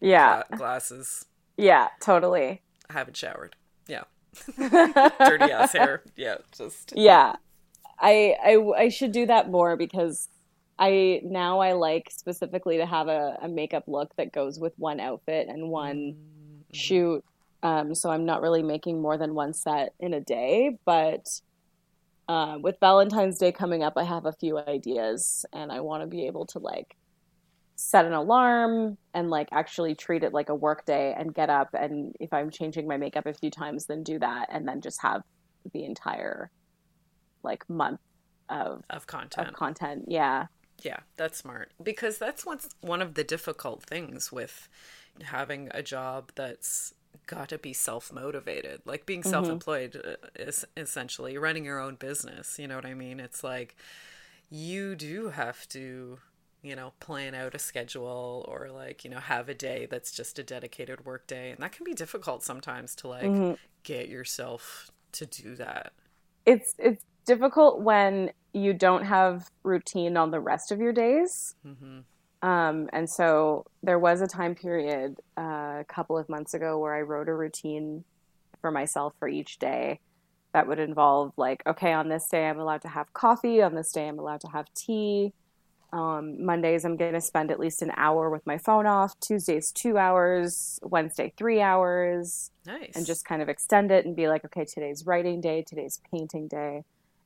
[0.00, 1.26] yeah, glasses.
[1.56, 2.62] Yeah, totally.
[2.88, 3.56] I haven't showered.
[3.86, 4.04] Yeah.
[4.58, 6.02] Dirty ass hair.
[6.16, 7.36] Yeah, just Yeah.
[7.98, 10.28] I, I I should do that more because
[10.78, 15.00] I now I like specifically to have a, a makeup look that goes with one
[15.00, 16.60] outfit and one mm-hmm.
[16.72, 17.24] shoot.
[17.62, 21.26] Um, so I'm not really making more than one set in a day, but
[22.28, 26.06] uh, with Valentine's Day coming up, I have a few ideas, and I want to
[26.06, 26.96] be able to like
[27.76, 31.68] set an alarm and like actually treat it like a work day and get up
[31.74, 35.00] and if I'm changing my makeup a few times then do that and then just
[35.02, 35.22] have
[35.72, 36.50] the entire
[37.42, 38.00] like month
[38.48, 39.48] of of content.
[39.48, 40.04] Of content.
[40.08, 40.46] Yeah.
[40.82, 44.68] Yeah, that's smart because that's what's one of the difficult things with
[45.22, 46.92] having a job that's
[47.26, 48.82] got to be self-motivated.
[48.84, 49.30] Like being mm-hmm.
[49.30, 53.20] self-employed uh, is essentially running your own business, you know what I mean?
[53.20, 53.74] It's like
[54.50, 56.18] you do have to
[56.66, 60.38] you know, plan out a schedule or like, you know, have a day that's just
[60.38, 61.50] a dedicated work day.
[61.50, 63.54] And that can be difficult sometimes to like mm-hmm.
[63.82, 65.92] get yourself to do that.
[66.44, 71.54] It's it's difficult when you don't have routine on the rest of your days.
[71.66, 72.48] Mm-hmm.
[72.48, 76.94] Um, and so there was a time period uh, a couple of months ago where
[76.94, 78.04] I wrote a routine
[78.60, 80.00] for myself for each day.
[80.56, 83.92] that would involve like, okay, on this day I'm allowed to have coffee, on this
[83.92, 85.34] day I'm allowed to have tea.
[85.92, 89.18] Um, Mondays I'm going to spend at least an hour with my phone off.
[89.20, 90.78] Tuesdays two hours.
[90.82, 92.50] Wednesday three hours.
[92.66, 92.92] Nice.
[92.94, 96.48] And just kind of extend it and be like, okay, today's writing day, today's painting
[96.48, 96.82] day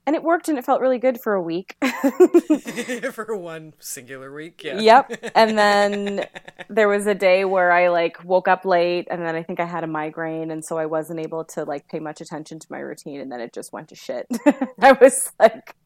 [0.07, 1.77] and it worked and it felt really good for a week.
[3.13, 4.81] for one singular week, yeah.
[4.81, 5.31] Yep.
[5.37, 6.27] And then
[6.69, 9.67] there was a day where I like woke up late and then I think I
[9.67, 12.79] had a migraine and so I wasn't able to like pay much attention to my
[12.79, 14.27] routine and then it just went to shit.
[14.81, 15.77] I was like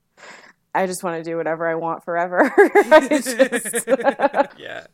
[0.75, 2.53] I just want to do whatever I want forever.
[3.09, 3.87] just...
[4.59, 4.87] yeah,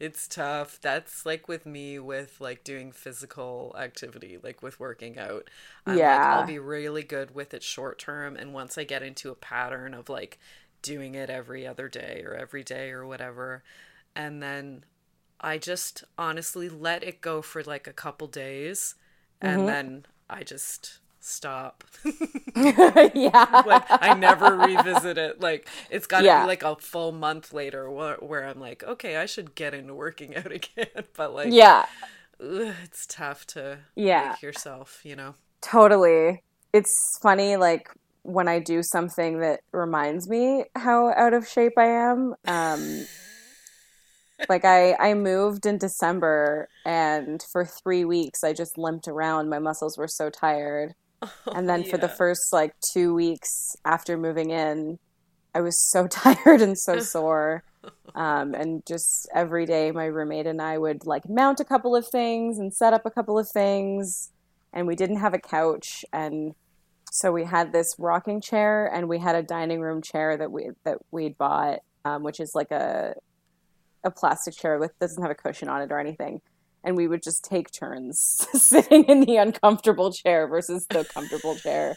[0.00, 0.80] it's tough.
[0.80, 5.48] That's like with me with like doing physical activity, like with working out.
[5.86, 9.04] I'm yeah, like, I'll be really good with it short term, and once I get
[9.04, 10.40] into a pattern of like
[10.82, 13.62] doing it every other day or every day or whatever,
[14.16, 14.84] and then
[15.40, 18.96] I just honestly let it go for like a couple days,
[19.40, 19.66] and mm-hmm.
[19.66, 20.98] then I just
[21.28, 21.84] stop.
[22.56, 23.62] yeah.
[23.66, 25.40] like I never revisit it.
[25.40, 26.42] Like it's got to yeah.
[26.42, 29.94] be like a full month later where, where, I'm like, okay, I should get into
[29.94, 30.86] working out again.
[31.16, 31.86] but like, yeah,
[32.40, 35.34] ugh, it's tough to yeah make yourself, you know.
[35.60, 36.42] Totally.
[36.72, 37.90] It's funny, like
[38.22, 42.34] when I do something that reminds me how out of shape I am.
[42.46, 43.06] Um,
[44.48, 49.48] like I, I moved in December and for three weeks I just limped around.
[49.48, 50.94] My muscles were so tired.
[51.54, 51.90] and then yeah.
[51.90, 54.98] for the first like two weeks after moving in,
[55.54, 57.64] I was so tired and so sore.
[58.14, 62.06] Um, and just every day, my roommate and I would like mount a couple of
[62.06, 64.30] things and set up a couple of things.
[64.72, 66.54] And we didn't have a couch, and
[67.10, 70.70] so we had this rocking chair, and we had a dining room chair that we
[70.84, 73.14] that we'd bought, um, which is like a
[74.04, 76.42] a plastic chair with doesn't have a cushion on it or anything
[76.84, 81.96] and we would just take turns sitting in the uncomfortable chair versus the comfortable chair.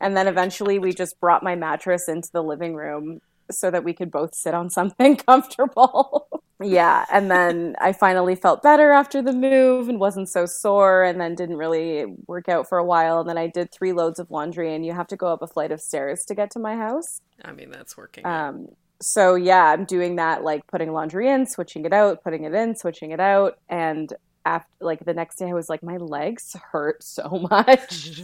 [0.00, 3.20] And then eventually we just brought my mattress into the living room
[3.50, 6.28] so that we could both sit on something comfortable.
[6.60, 11.20] yeah, and then I finally felt better after the move and wasn't so sore and
[11.20, 14.30] then didn't really work out for a while and then I did 3 loads of
[14.30, 16.76] laundry and you have to go up a flight of stairs to get to my
[16.76, 17.20] house.
[17.44, 18.24] I mean, that's working.
[18.26, 18.68] Um
[19.02, 22.76] so yeah, I'm doing that like putting laundry in, switching it out, putting it in,
[22.76, 24.12] switching it out, and
[24.44, 28.20] after like the next day I was like my legs hurt so much.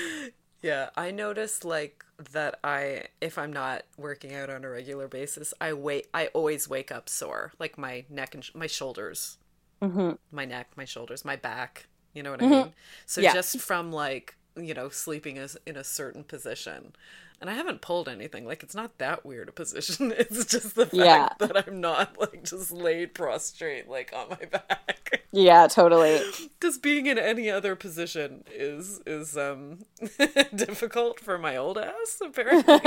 [0.62, 5.52] yeah, I noticed like that I if I'm not working out on a regular basis,
[5.60, 9.38] I wait I always wake up sore, like my neck and sh- my shoulders.
[9.82, 10.12] Mm-hmm.
[10.30, 12.54] My neck, my shoulders, my back, you know what I mm-hmm.
[12.54, 12.72] mean?
[13.04, 13.34] So yeah.
[13.34, 16.94] just from like, you know, sleeping as in a certain position
[17.40, 18.46] and I haven't pulled anything.
[18.46, 20.12] Like it's not that weird a position.
[20.24, 21.28] It's just the fact yeah.
[21.38, 25.22] that I'm not like just laid prostrate like on my back.
[25.36, 26.22] Yeah, totally.
[26.60, 29.80] Because being in any other position is is um
[30.54, 32.80] difficult for my old ass apparently.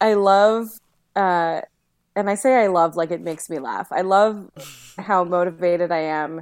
[0.00, 0.68] I love
[1.14, 1.60] uh
[2.16, 3.88] and I say I love like it makes me laugh.
[3.92, 4.50] I love
[4.96, 6.40] how motivated I am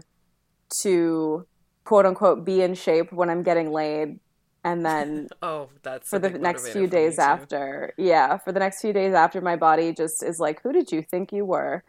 [0.83, 1.47] to
[1.83, 4.21] quote unquote be in shape when I'm getting laid
[4.65, 8.93] and then oh that's for the next few days after yeah for the next few
[8.93, 11.83] days after my body just is like who did you think you were?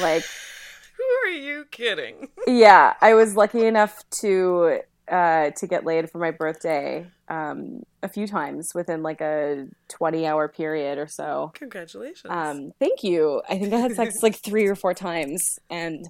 [0.00, 0.24] Like
[0.96, 2.28] who are you kidding?
[2.46, 8.08] Yeah i was lucky enough to uh to get laid for my birthday um a
[8.08, 11.52] few times within like a 20 hour period or so.
[11.54, 12.26] Congratulations.
[12.28, 13.42] Um thank you.
[13.48, 16.08] I think i had sex like three or four times and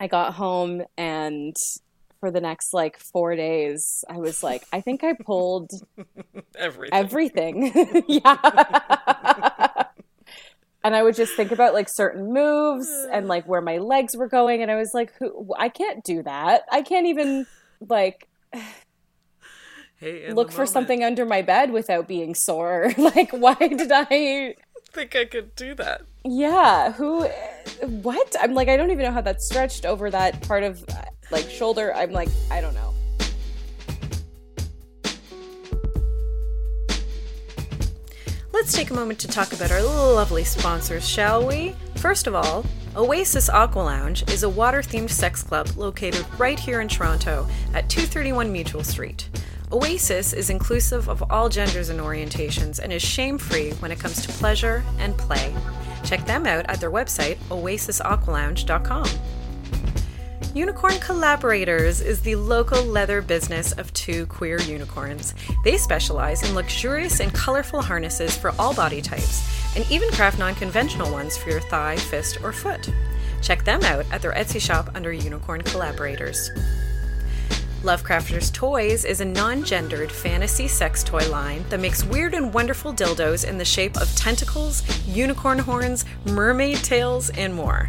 [0.00, 1.54] i got home and
[2.20, 5.70] for the next like four days, I was like, I think I pulled
[6.56, 6.92] everything.
[6.92, 8.04] Everything.
[8.08, 9.84] yeah.
[10.84, 14.28] and I would just think about like certain moves and like where my legs were
[14.28, 14.62] going.
[14.62, 16.62] And I was like, who, I can't do that.
[16.70, 17.46] I can't even
[17.88, 18.28] like
[19.96, 22.92] hey, look for something under my bed without being sore.
[22.98, 24.54] like, why did I
[24.92, 26.02] think I could do that?
[26.24, 26.92] Yeah.
[26.92, 27.26] Who,
[27.86, 28.36] what?
[28.38, 30.84] I'm like, I don't even know how that stretched over that part of
[31.30, 31.94] like shoulder.
[31.94, 32.94] I'm like, I don't know.
[38.52, 41.74] Let's take a moment to talk about our lovely sponsors, shall we?
[41.96, 46.80] First of all, Oasis Aqua Lounge is a water themed sex club located right here
[46.80, 49.28] in Toronto at 231 Mutual Street.
[49.72, 54.26] Oasis is inclusive of all genders and orientations and is shame free when it comes
[54.26, 55.54] to pleasure and play.
[56.04, 59.06] Check them out at their website, oasisaqualounge.com.
[60.52, 65.32] Unicorn Collaborators is the local leather business of two queer unicorns.
[65.62, 70.56] They specialize in luxurious and colorful harnesses for all body types, and even craft non
[70.56, 72.92] conventional ones for your thigh, fist, or foot.
[73.40, 76.50] Check them out at their Etsy shop under Unicorn Collaborators.
[77.84, 82.92] Lovecrafters Toys is a non gendered fantasy sex toy line that makes weird and wonderful
[82.92, 87.88] dildos in the shape of tentacles, unicorn horns, mermaid tails, and more.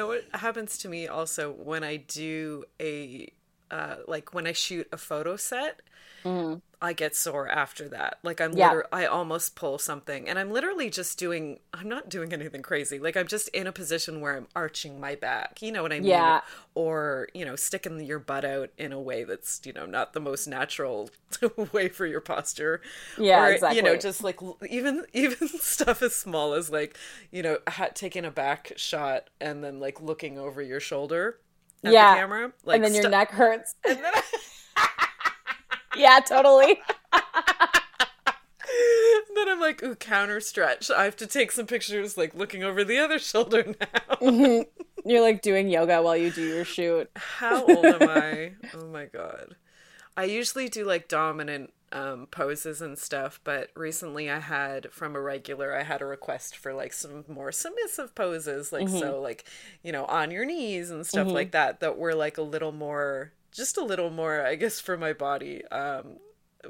[0.00, 3.30] know what happens to me also when I do a,
[3.70, 5.82] uh, like when I shoot a photo set
[6.24, 6.60] Mm.
[6.82, 8.18] I get sore after that.
[8.22, 8.80] Like I'm yeah.
[8.90, 12.98] I almost pull something and I'm literally just doing I'm not doing anything crazy.
[12.98, 15.60] Like I'm just in a position where I'm arching my back.
[15.60, 16.08] You know what I mean?
[16.08, 16.40] Yeah.
[16.74, 20.20] Or, you know, sticking your butt out in a way that's, you know, not the
[20.20, 21.10] most natural
[21.72, 22.80] way for your posture.
[23.18, 23.76] Yeah, or, exactly.
[23.76, 26.96] you know, just like even even stuff as small as like,
[27.30, 27.58] you know,
[27.92, 31.40] taking a back shot and then like looking over your shoulder
[31.84, 32.14] at yeah.
[32.14, 32.52] the camera.
[32.64, 33.74] Like and then your st- neck hurts.
[35.92, 36.80] And then I- yeah, totally.
[39.34, 40.90] then I'm like, ooh, counter stretch.
[40.90, 44.16] I have to take some pictures, like looking over the other shoulder now.
[44.16, 45.08] Mm-hmm.
[45.08, 47.10] You're like doing yoga while you do your shoot.
[47.16, 48.52] How old am I?
[48.74, 49.56] Oh my god.
[50.16, 55.20] I usually do like dominant um, poses and stuff, but recently I had from a
[55.20, 58.98] regular, I had a request for like some more submissive poses, like mm-hmm.
[58.98, 59.44] so, like
[59.82, 61.36] you know, on your knees and stuff mm-hmm.
[61.36, 64.96] like that, that were like a little more just a little more, I guess, for
[64.96, 65.64] my body.
[65.66, 66.18] Um,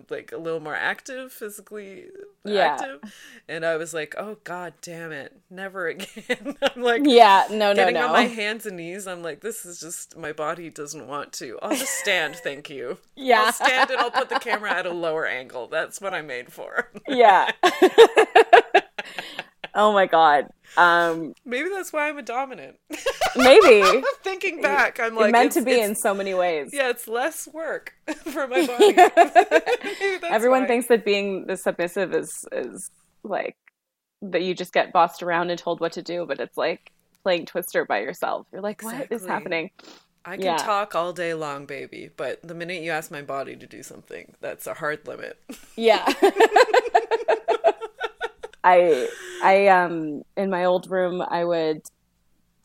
[0.08, 2.06] like a little more active, physically
[2.44, 2.76] yeah.
[2.80, 3.00] active.
[3.48, 6.56] And I was like, oh god damn it, never again.
[6.62, 8.06] I'm like Yeah, no, no, getting no.
[8.06, 11.58] on my hands and knees, I'm like, this is just my body doesn't want to.
[11.62, 12.98] I'll just stand, thank you.
[13.16, 13.44] Yeah.
[13.46, 15.68] I'll stand and I'll put the camera at a lower angle.
[15.68, 16.90] That's what I'm made for.
[17.08, 17.50] yeah.
[19.74, 20.48] oh my god.
[20.76, 22.76] Um, maybe that's why I'm a dominant.
[23.36, 26.70] Maybe thinking back, I'm like meant to be in so many ways.
[26.72, 28.96] Yeah, it's less work for my body.
[30.30, 30.66] Everyone why.
[30.66, 32.90] thinks that being the submissive is is
[33.22, 33.56] like
[34.22, 37.46] that you just get bossed around and told what to do, but it's like playing
[37.46, 38.46] Twister by yourself.
[38.52, 39.16] You're like, exactly.
[39.16, 39.70] what is happening?
[40.24, 40.56] I can yeah.
[40.58, 44.34] talk all day long, baby, but the minute you ask my body to do something,
[44.40, 45.38] that's a hard limit.
[45.76, 46.04] Yeah.
[48.62, 49.08] I
[49.42, 51.82] I um in my old room I would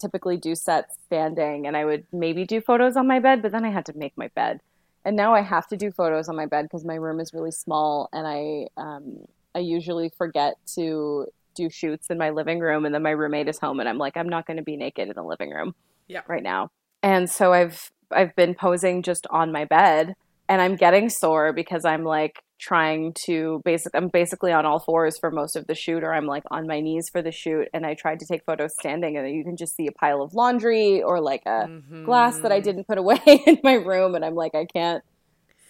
[0.05, 3.65] typically do sets standing and I would maybe do photos on my bed, but then
[3.65, 4.61] I had to make my bed.
[5.03, 7.51] And now I have to do photos on my bed because my room is really
[7.51, 12.93] small and I um I usually forget to do shoots in my living room and
[12.93, 15.13] then my roommate is home and I'm like I'm not going to be naked in
[15.15, 15.73] the living room
[16.07, 16.21] yeah.
[16.27, 16.69] right now.
[17.01, 20.15] And so I've I've been posing just on my bed
[20.47, 25.17] and I'm getting sore because I'm like trying to basic I'm basically on all fours
[25.17, 27.85] for most of the shoot or I'm like on my knees for the shoot and
[27.85, 31.03] I tried to take photos standing and you can just see a pile of laundry
[31.03, 32.05] or like a mm-hmm.
[32.05, 35.03] glass that I didn't put away in my room and I'm like I can't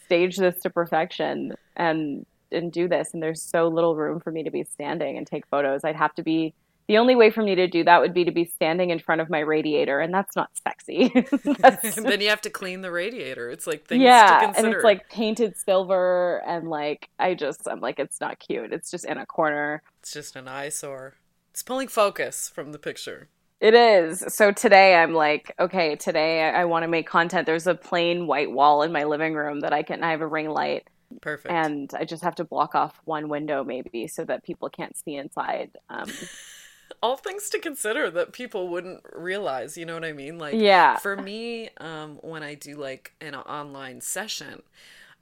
[0.06, 4.44] stage this to perfection and and do this and there's so little room for me
[4.44, 5.84] to be standing and take photos.
[5.84, 6.54] I'd have to be
[6.88, 9.22] the only way for me to do that would be to be standing in front
[9.22, 11.10] of my radiator, and that's not sexy.
[11.60, 11.96] that's...
[11.96, 13.50] then you have to clean the radiator.
[13.50, 18.00] It's like things yeah, and it's like painted silver, and like I just I'm like
[18.00, 18.72] it's not cute.
[18.72, 19.82] It's just in a corner.
[20.00, 21.16] It's just an eyesore.
[21.52, 23.30] It's pulling focus from the picture.
[23.62, 24.24] It is.
[24.28, 27.46] So today I'm like, okay, today I, I want to make content.
[27.46, 30.04] There's a plain white wall in my living room that I can.
[30.04, 30.88] I have a ring light.
[31.22, 31.54] Perfect.
[31.54, 35.16] And I just have to block off one window maybe so that people can't see
[35.16, 35.72] inside.
[35.90, 36.12] Um,
[37.02, 40.38] all things to consider that people wouldn't realize you know what i mean?
[40.38, 40.98] Like yeah.
[40.98, 44.62] for me um when i do like an online session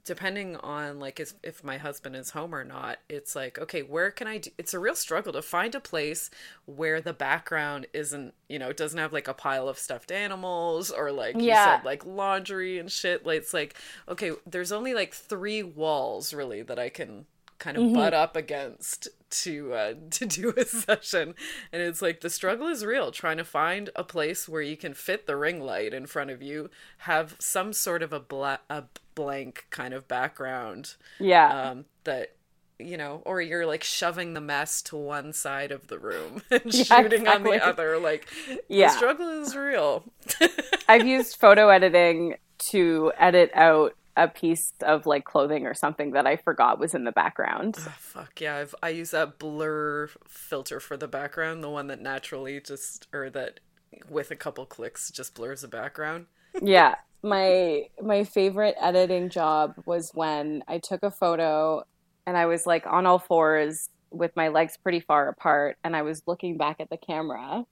[0.04, 4.10] depending on like if, if my husband is home or not it's like okay where
[4.10, 6.30] can i do it's a real struggle to find a place
[6.66, 11.10] where the background isn't you know doesn't have like a pile of stuffed animals or
[11.10, 11.40] like yeah.
[11.40, 13.24] you said like laundry and shit.
[13.24, 13.74] Like it's like
[14.08, 17.24] okay there's only like three walls really that i can
[17.64, 17.94] kind of mm-hmm.
[17.94, 21.34] butt up against to uh, to do a session.
[21.72, 23.10] And it's like the struggle is real.
[23.10, 26.42] Trying to find a place where you can fit the ring light in front of
[26.42, 28.84] you have some sort of a, bla- a
[29.14, 31.70] blank kind of background yeah.
[31.70, 32.36] um, that
[32.78, 36.62] you know or you're like shoving the mess to one side of the room and
[36.66, 37.52] yeah, shooting exactly.
[37.52, 37.98] on the other.
[37.98, 38.28] Like
[38.68, 38.88] yeah.
[38.88, 40.04] the struggle is real.
[40.88, 42.36] I've used photo editing
[42.70, 47.04] to edit out a piece of like clothing or something that I forgot was in
[47.04, 47.76] the background.
[47.78, 52.00] Oh, fuck yeah, I've, I use that blur filter for the background, the one that
[52.00, 53.60] naturally just or that
[54.08, 56.26] with a couple clicks just blurs the background.
[56.62, 56.96] yeah.
[57.22, 61.82] My my favorite editing job was when I took a photo
[62.26, 66.02] and I was like on all fours with my legs pretty far apart and I
[66.02, 67.64] was looking back at the camera.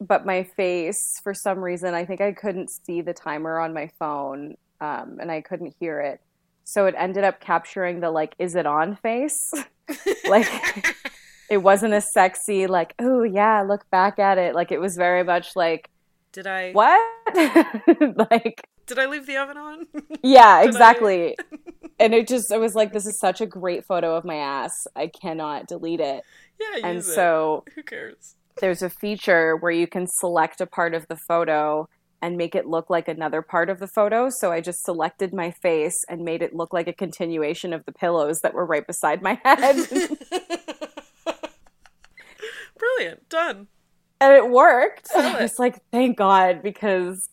[0.00, 3.90] But my face, for some reason, I think I couldn't see the timer on my
[3.98, 6.20] phone um, and I couldn't hear it.
[6.64, 9.52] So it ended up capturing the like, is it on face?
[10.28, 10.48] like,
[11.50, 14.54] it wasn't a sexy, like, oh yeah, look back at it.
[14.54, 15.90] Like, it was very much like,
[16.32, 17.00] did I what?
[18.30, 19.86] like, did I leave the oven on?
[20.22, 21.36] yeah, exactly.
[21.38, 21.56] I...
[22.00, 24.86] and it just, I was like, this is such a great photo of my ass.
[24.96, 26.22] I cannot delete it.
[26.60, 27.72] Yeah, and so it.
[27.74, 28.36] who cares?
[28.60, 31.88] There's a feature where you can select a part of the photo
[32.24, 34.30] and make it look like another part of the photo.
[34.30, 37.92] So I just selected my face and made it look like a continuation of the
[37.92, 39.76] pillows that were right beside my head.
[42.78, 43.28] Brilliant.
[43.28, 43.66] Done.
[44.22, 45.10] And it worked.
[45.14, 47.28] I was like, thank God, because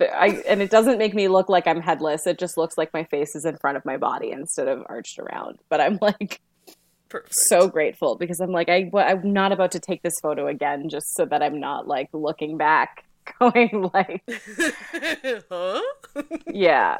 [0.00, 2.26] I and it doesn't make me look like I'm headless.
[2.26, 5.18] It just looks like my face is in front of my body instead of arched
[5.18, 5.60] around.
[5.70, 6.42] But I'm like
[7.08, 7.36] Perfect.
[7.36, 11.14] so grateful because I'm like I I'm not about to take this photo again just
[11.14, 13.06] so that I'm not like looking back
[13.38, 14.22] going like
[15.50, 15.80] huh?
[16.46, 16.96] yeah.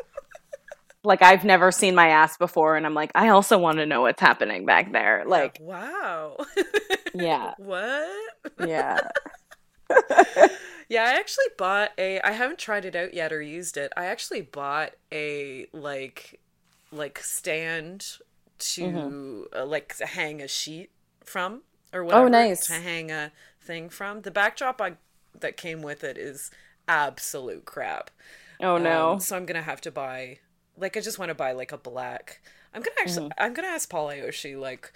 [1.03, 4.03] Like I've never seen my ass before and I'm like I also want to know
[4.03, 5.25] what's happening back there.
[5.27, 6.37] Like wow.
[7.15, 7.55] yeah.
[7.59, 8.09] What?
[8.67, 9.01] Yeah.
[10.91, 13.93] Yeah, I actually bought a I haven't tried it out yet or used it.
[13.97, 16.41] I actually bought a like
[16.91, 18.19] like stand
[18.59, 19.43] to mm-hmm.
[19.57, 20.91] uh, like hang a sheet
[21.25, 21.63] from
[21.93, 22.67] or oh, whatever oh, nice.
[22.67, 23.31] to hang a
[23.63, 24.23] thing from.
[24.23, 24.95] The backdrop I
[25.41, 26.51] that came with it is
[26.89, 28.11] absolute crap.
[28.61, 29.13] Oh no.
[29.13, 30.39] Um, so I'm going to have to buy
[30.77, 32.41] like I just want to buy like a black.
[32.75, 33.43] I'm going to actually mm-hmm.
[33.43, 34.93] I'm going to ask Paul Aoshi like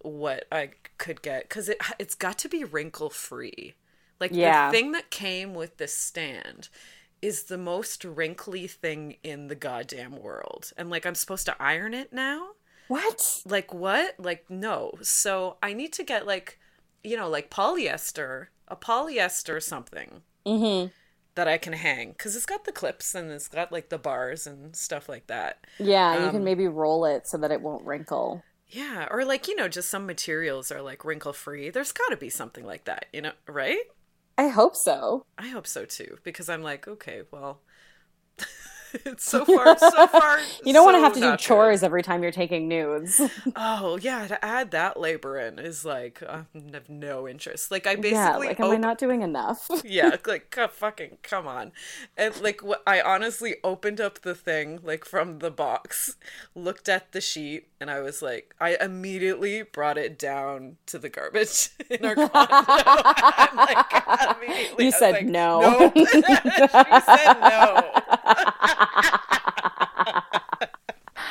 [0.00, 3.74] what I could get cuz it it's got to be wrinkle free.
[4.20, 4.70] Like yeah.
[4.70, 6.68] the thing that came with this stand
[7.20, 10.72] is the most wrinkly thing in the goddamn world.
[10.76, 12.50] And like I'm supposed to iron it now?
[12.88, 13.42] What?
[13.44, 14.14] Like what?
[14.18, 14.94] Like no.
[15.02, 16.58] So I need to get like
[17.04, 20.22] you know, like polyester, a polyester something.
[20.46, 20.88] Mm-hmm.
[21.34, 24.44] That I can hang because it's got the clips and it's got like the bars
[24.44, 25.64] and stuff like that.
[25.78, 28.42] Yeah, um, you can um, maybe roll it so that it won't wrinkle.
[28.66, 31.70] Yeah, or like you know, just some materials are like wrinkle free.
[31.70, 33.84] There's got to be something like that, you know, right?
[34.36, 35.26] I hope so.
[35.36, 37.60] I hope so too, because I'm like, okay, well,
[39.18, 40.38] so far, so far.
[40.64, 41.86] you don't so want to have to do chores good.
[41.86, 43.20] every time you're taking nudes.
[43.56, 47.70] oh yeah, to add that labor in is like um, I have no interest.
[47.70, 49.68] Like I basically, yeah, like am I not doing enough?
[49.84, 51.72] yeah, like fucking come on,
[52.16, 56.16] and like I honestly opened up the thing like from the box,
[56.54, 61.08] looked at the sheet, and I was like, I immediately brought it down to the
[61.08, 62.32] garbage in our condo.
[63.56, 65.60] like, immediately, you said like, no.
[65.60, 65.92] Nope.
[65.96, 67.92] she said no.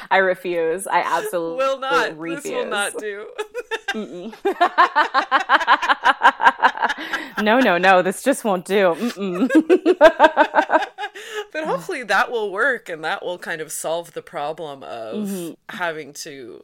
[0.09, 0.87] I refuse.
[0.87, 2.17] I absolutely will not.
[2.17, 2.43] Refuse.
[2.43, 3.27] This will not do.
[7.43, 8.01] no, no, no.
[8.01, 8.95] This just won't do.
[11.51, 15.75] but hopefully that will work, and that will kind of solve the problem of mm-hmm.
[15.75, 16.63] having to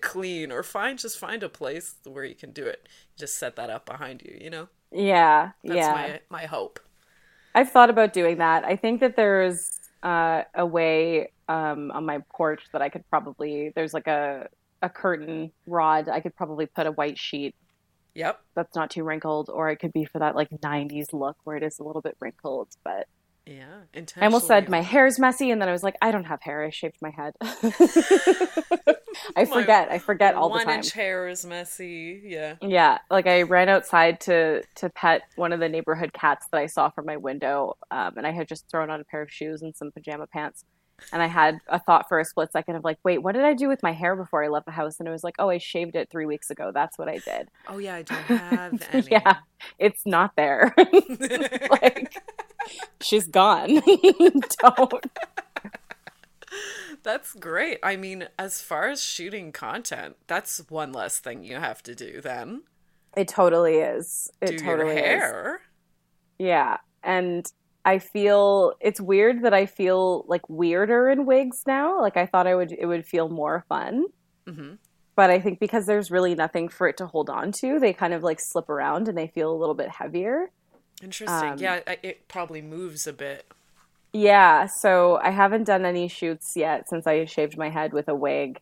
[0.00, 2.88] clean or find just find a place where you can do it.
[3.16, 4.36] Just set that up behind you.
[4.40, 4.68] You know.
[4.92, 5.52] Yeah.
[5.64, 5.92] That's yeah.
[5.92, 6.80] my my hope.
[7.54, 8.64] I've thought about doing that.
[8.64, 13.72] I think that there's uh, a way um, on my porch that I could probably
[13.74, 14.48] there's like a
[14.82, 16.08] a curtain rod.
[16.08, 17.54] I could probably put a white sheet.
[18.14, 18.40] Yep.
[18.54, 21.64] That's not too wrinkled, or it could be for that like '90s look where it
[21.64, 23.06] is a little bit wrinkled, but.
[23.46, 23.80] Yeah,
[24.16, 26.40] I almost said my hair is messy, and then I was like, I don't have
[26.40, 26.62] hair.
[26.62, 27.32] I shaved my head.
[29.34, 29.88] I forget.
[29.88, 30.68] My I forget all the time.
[30.68, 32.20] One inch hair is messy.
[32.22, 32.56] Yeah.
[32.60, 36.66] Yeah, like I ran outside to to pet one of the neighborhood cats that I
[36.66, 39.62] saw from my window, um, and I had just thrown on a pair of shoes
[39.62, 40.64] and some pajama pants,
[41.12, 43.54] and I had a thought for a split second of like, wait, what did I
[43.54, 44.98] do with my hair before I left the house?
[44.98, 46.70] And it was like, oh, I shaved it three weeks ago.
[46.72, 47.48] That's what I did.
[47.68, 49.08] Oh yeah, I don't have any.
[49.10, 49.36] yeah,
[49.78, 50.74] it's not there.
[51.70, 52.14] like,
[53.00, 53.80] she's gone.
[54.62, 55.06] don't.
[57.02, 57.78] That's great.
[57.82, 62.20] I mean, as far as shooting content, that's one less thing you have to do
[62.20, 62.62] then.
[63.16, 64.30] It totally is.
[64.40, 65.54] It do totally your hair.
[65.56, 66.46] Is.
[66.46, 66.76] Yeah.
[67.02, 67.50] And
[67.84, 72.00] I feel it's weird that I feel like weirder in wigs now.
[72.00, 74.06] Like I thought I would it would feel more fun.
[74.46, 74.74] Mm-hmm.
[75.16, 78.14] But I think because there's really nothing for it to hold on to, they kind
[78.14, 80.50] of like slip around and they feel a little bit heavier.
[81.02, 81.50] Interesting.
[81.50, 83.50] Um, yeah, it probably moves a bit.
[84.12, 88.14] Yeah, so I haven't done any shoots yet since I shaved my head with a
[88.14, 88.60] wig.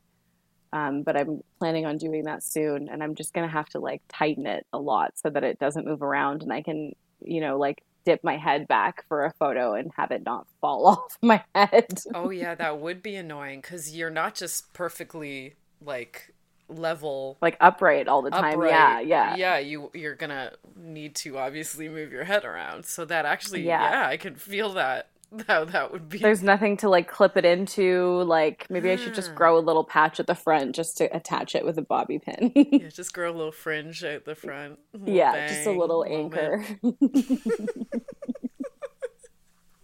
[0.73, 4.03] Um, but I'm planning on doing that soon, and I'm just gonna have to like
[4.09, 7.59] tighten it a lot so that it doesn't move around, and I can, you know,
[7.59, 11.45] like dip my head back for a photo and have it not fall off my
[11.55, 12.01] head.
[12.15, 15.55] oh yeah, that would be annoying because you're not just perfectly
[15.85, 16.33] like
[16.71, 18.55] level like upright all the time.
[18.55, 18.71] Upright.
[18.71, 19.37] yeah yeah.
[19.37, 22.87] Yeah you you're gonna need to obviously move your head around.
[22.87, 25.09] So that actually yeah, yeah i can feel that
[25.49, 26.19] how that would be.
[26.19, 29.37] There's nothing to like clip it into like maybe i should just hmm.
[29.37, 32.53] grow a little patch at the front just to attach it with a bobby pin.
[32.55, 34.79] Yeah just grow a little fringe at the front.
[35.05, 36.65] Yeah bang, just a little anchor.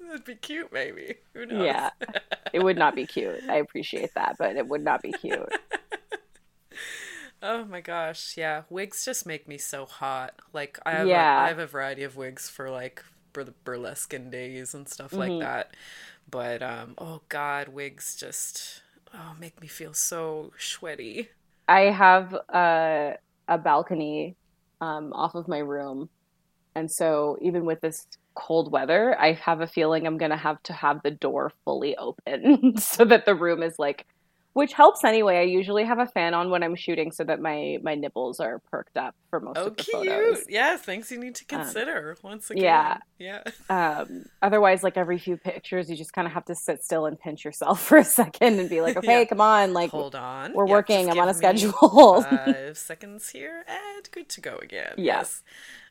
[0.00, 1.16] that'd be cute maybe.
[1.34, 1.64] Who knows?
[1.64, 1.90] Yeah.
[2.52, 3.42] It would not be cute.
[3.48, 5.52] I appreciate that but it would not be cute.
[7.46, 8.62] Oh my gosh, yeah.
[8.70, 10.40] Wigs just make me so hot.
[10.54, 11.42] Like I have yeah.
[11.42, 13.04] a, I have a variety of wigs for like
[13.34, 15.18] bur- burlesque days and stuff mm-hmm.
[15.18, 15.76] like that.
[16.30, 18.80] But um oh god, wigs just
[19.12, 21.28] oh make me feel so sweaty.
[21.68, 24.36] I have a a balcony
[24.80, 26.08] um off of my room.
[26.74, 30.60] And so even with this cold weather, I have a feeling I'm going to have
[30.64, 34.06] to have the door fully open so that the room is like
[34.54, 35.38] which helps anyway.
[35.38, 38.60] I usually have a fan on when I'm shooting so that my my nipples are
[38.70, 39.96] perked up for most oh, of the cute.
[39.96, 40.44] photos.
[40.48, 42.62] Yeah, things you need to um, consider um, once again.
[42.64, 43.42] Yeah, yeah.
[43.68, 47.18] Um, otherwise, like every few pictures, you just kind of have to sit still and
[47.18, 49.24] pinch yourself for a second and be like, "Okay, yeah.
[49.24, 51.10] come on, like, hold on, we're working.
[51.10, 51.72] I'm on a schedule.
[52.22, 54.96] five seconds here, and good to go again." Yes.
[54.96, 55.42] yes.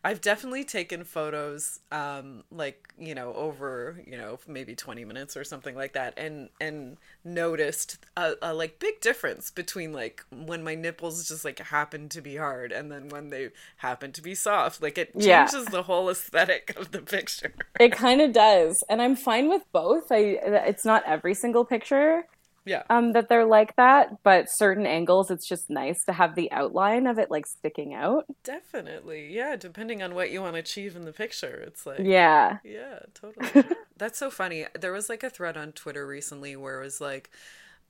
[0.06, 5.46] I've definitely taken photos, um, like you know, over you know maybe twenty minutes or
[5.46, 10.76] something like that, and and noticed a, a like big difference between like when my
[10.76, 14.82] nipples just like happen to be hard and then when they happen to be soft.
[14.82, 15.70] Like it changes yeah.
[15.72, 17.54] the whole aesthetic of the picture.
[17.80, 20.12] It kind of does, and I'm fine with both.
[20.12, 22.26] I it's not every single picture
[22.66, 22.84] yeah.
[22.90, 27.08] Um that they're like that but certain angles it's just nice to have the outline
[27.08, 28.26] of it like sticking out.
[28.44, 29.34] Definitely.
[29.34, 32.58] Yeah depending on what you want to achieve in the picture it's like yeah.
[32.64, 33.66] Yeah totally.
[33.98, 34.66] That's so funny.
[34.80, 37.30] There was like a thread on twitter recently where it was like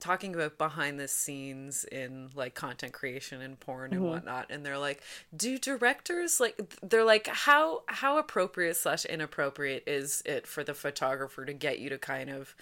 [0.00, 4.10] talking about behind the scenes in like content creation and porn and mm-hmm.
[4.10, 5.02] whatnot and they're like
[5.34, 11.44] do directors like they're like how how appropriate slash inappropriate is it for the photographer
[11.44, 12.54] to get you to kind of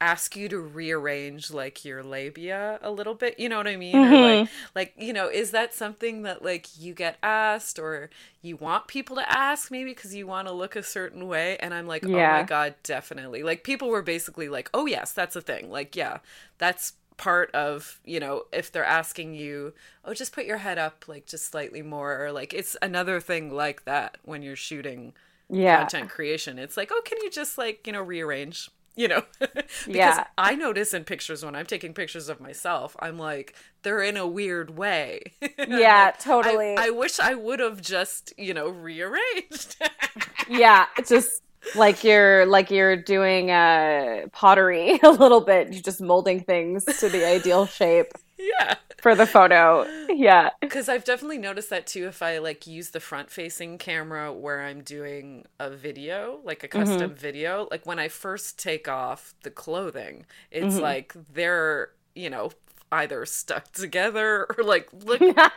[0.00, 3.94] ask you to rearrange like your labia a little bit you know what i mean
[3.94, 4.40] mm-hmm.
[4.40, 8.10] like like you know is that something that like you get asked or
[8.42, 11.72] you want people to ask maybe because you want to look a certain way and
[11.72, 12.36] i'm like yeah.
[12.36, 15.94] oh my god definitely like people were basically like oh yes that's a thing like
[15.96, 16.18] yeah
[16.58, 19.72] that's part of you know if they're asking you
[20.04, 23.54] oh just put your head up like just slightly more or like it's another thing
[23.54, 25.12] like that when you're shooting
[25.48, 25.78] yeah.
[25.78, 29.86] content creation it's like oh can you just like you know rearrange you know because
[29.88, 30.24] yeah.
[30.38, 34.26] i notice in pictures when i'm taking pictures of myself i'm like they're in a
[34.26, 35.20] weird way.
[35.68, 36.76] Yeah like, totally.
[36.76, 39.76] I, I, wish i would have just you know rearranged.
[40.48, 41.42] Yeah just
[41.74, 47.08] like you're like you're doing uh pottery a little bit you're just molding things to
[47.08, 48.76] the ideal shape yeah.
[49.00, 49.86] For the photo.
[50.08, 50.50] Yeah.
[50.60, 54.62] Because i've definitely noticed that too if i like use the front facing camera where
[54.62, 57.14] i'm doing a video like a custom mm-hmm.
[57.14, 60.82] video like when i first take off the clothing it's mm-hmm.
[60.82, 62.50] like they're you know
[62.92, 65.48] either stuck together or like look you know,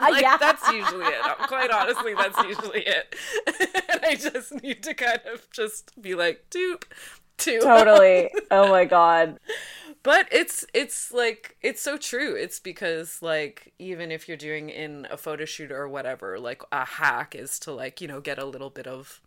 [0.00, 0.36] like yeah.
[0.36, 1.22] that's usually it.
[1.48, 3.14] Quite honestly that's usually it.
[3.92, 6.84] And i just need to kind of just be like dupe
[7.38, 8.30] to totally.
[8.50, 9.38] Oh my god
[10.06, 12.36] but it's it's like it's so true.
[12.36, 16.84] It's because like even if you're doing in a photo shoot or whatever like a
[16.84, 19.20] hack is to like you know get a little bit of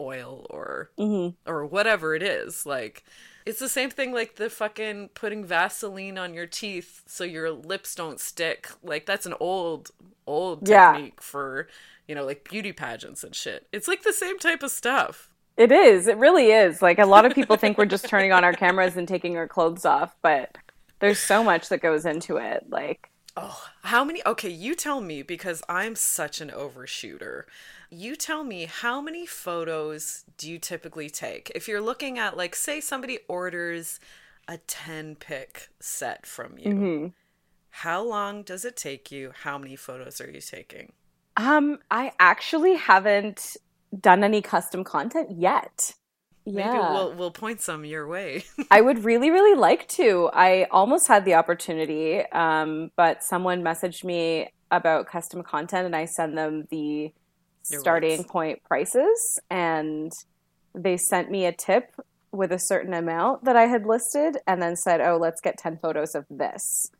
[0.00, 1.36] oil or mm-hmm.
[1.48, 2.66] or whatever it is.
[2.66, 3.04] Like
[3.46, 7.94] it's the same thing like the fucking putting vaseline on your teeth so your lips
[7.94, 8.68] don't stick.
[8.82, 9.92] Like that's an old
[10.26, 11.22] old technique yeah.
[11.22, 11.68] for
[12.08, 13.68] you know like beauty pageants and shit.
[13.70, 16.06] It's like the same type of stuff it is.
[16.06, 16.82] It really is.
[16.82, 19.48] Like a lot of people think we're just turning on our cameras and taking our
[19.48, 20.56] clothes off, but
[21.00, 22.66] there's so much that goes into it.
[22.68, 24.22] Like Oh, how many?
[24.24, 27.44] Okay, you tell me because I'm such an overshooter.
[27.90, 31.50] You tell me how many photos do you typically take?
[31.54, 33.98] If you're looking at like say somebody orders
[34.46, 36.70] a 10 pick set from you.
[36.72, 37.06] Mm-hmm.
[37.70, 39.32] How long does it take you?
[39.42, 40.92] How many photos are you taking?
[41.36, 43.56] Um, I actually haven't
[44.00, 45.94] done any custom content yet.
[46.46, 46.72] Yeah.
[46.72, 48.44] Maybe we'll we'll point some your way.
[48.70, 50.30] I would really really like to.
[50.32, 56.04] I almost had the opportunity, um, but someone messaged me about custom content, and I
[56.04, 57.12] send them the
[57.70, 58.30] your starting rates.
[58.30, 60.12] point prices, and
[60.74, 61.94] they sent me a tip
[62.30, 65.78] with a certain amount that I had listed, and then said, "Oh, let's get ten
[65.78, 66.90] photos of this."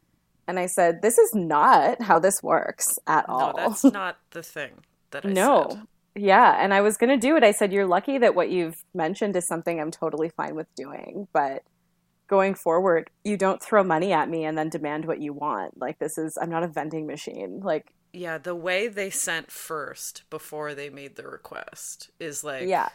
[0.47, 4.42] And I said, "This is not how this works at all." No, that's not the
[4.42, 5.66] thing that I no.
[5.68, 5.82] Said.
[6.16, 7.42] Yeah, and I was going to do it.
[7.42, 11.28] I said, You're lucky that what you've mentioned is something I'm totally fine with doing.
[11.32, 11.62] But
[12.28, 15.78] going forward, you don't throw money at me and then demand what you want.
[15.78, 17.60] Like, this is, I'm not a vending machine.
[17.62, 22.90] Like, yeah, the way they sent first before they made the request is like, yeah.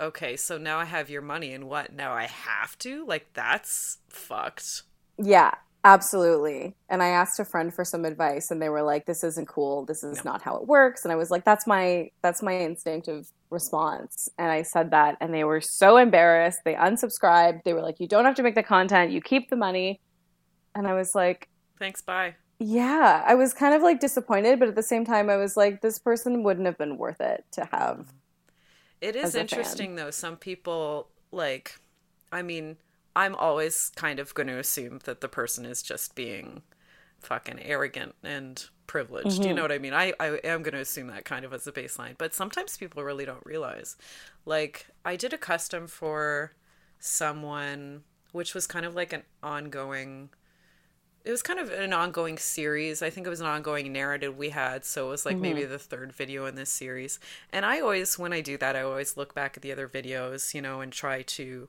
[0.00, 1.92] Okay, so now I have your money, and what?
[1.92, 3.06] Now I have to?
[3.06, 4.82] Like, that's fucked.
[5.18, 5.52] Yeah,
[5.86, 6.74] Absolutely.
[6.88, 9.84] And I asked a friend for some advice and they were like this isn't cool.
[9.84, 10.32] This is no.
[10.32, 14.30] not how it works and I was like that's my that's my instinctive response.
[14.38, 16.60] And I said that and they were so embarrassed.
[16.64, 17.64] They unsubscribed.
[17.64, 19.12] They were like you don't have to make the content.
[19.12, 20.00] You keep the money.
[20.74, 22.36] And I was like thanks bye.
[22.58, 25.82] Yeah, I was kind of like disappointed, but at the same time I was like
[25.82, 28.06] this person wouldn't have been worth it to have.
[29.02, 29.96] It is interesting fan.
[29.96, 30.10] though.
[30.10, 31.78] Some people like
[32.32, 32.78] I mean
[33.16, 36.62] I'm always kind of going to assume that the person is just being
[37.20, 39.40] fucking arrogant and privileged.
[39.40, 39.48] Mm-hmm.
[39.48, 39.94] You know what I mean?
[39.94, 42.16] I, I am going to assume that kind of as a baseline.
[42.18, 43.96] But sometimes people really don't realize.
[44.44, 46.52] Like, I did a custom for
[46.98, 48.02] someone,
[48.32, 50.30] which was kind of like an ongoing.
[51.24, 53.00] It was kind of an ongoing series.
[53.00, 54.84] I think it was an ongoing narrative we had.
[54.84, 55.42] So it was like mm-hmm.
[55.42, 57.18] maybe the third video in this series.
[57.52, 60.52] And I always, when I do that, I always look back at the other videos,
[60.52, 61.68] you know, and try to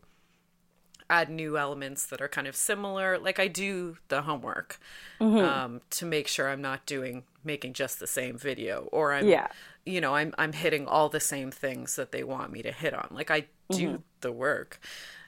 [1.09, 3.17] add new elements that are kind of similar.
[3.17, 4.79] Like I do the homework
[5.19, 5.37] mm-hmm.
[5.37, 9.47] um, to make sure I'm not doing making just the same video, or I'm, yeah.
[9.85, 12.93] you know, I'm I'm hitting all the same things that they want me to hit
[12.93, 13.07] on.
[13.11, 13.95] Like I do mm-hmm.
[14.21, 14.79] the work.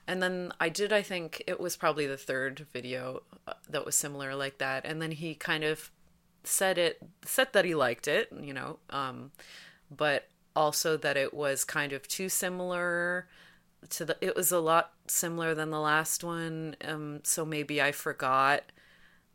[0.07, 3.95] And then I did, I think it was probably the third video uh, that was
[3.95, 4.85] similar like that.
[4.85, 5.91] And then he kind of
[6.45, 9.31] said it, said that he liked it, you know, um,
[9.91, 13.27] but also that it was kind of too similar
[13.89, 17.91] to the it was a lot similar than the last one um so maybe i
[17.91, 18.63] forgot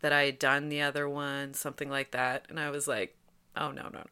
[0.01, 3.16] that i had done the other one something like that and i was like
[3.57, 4.03] oh no no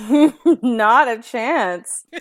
[0.00, 0.32] no
[0.62, 2.04] not a chance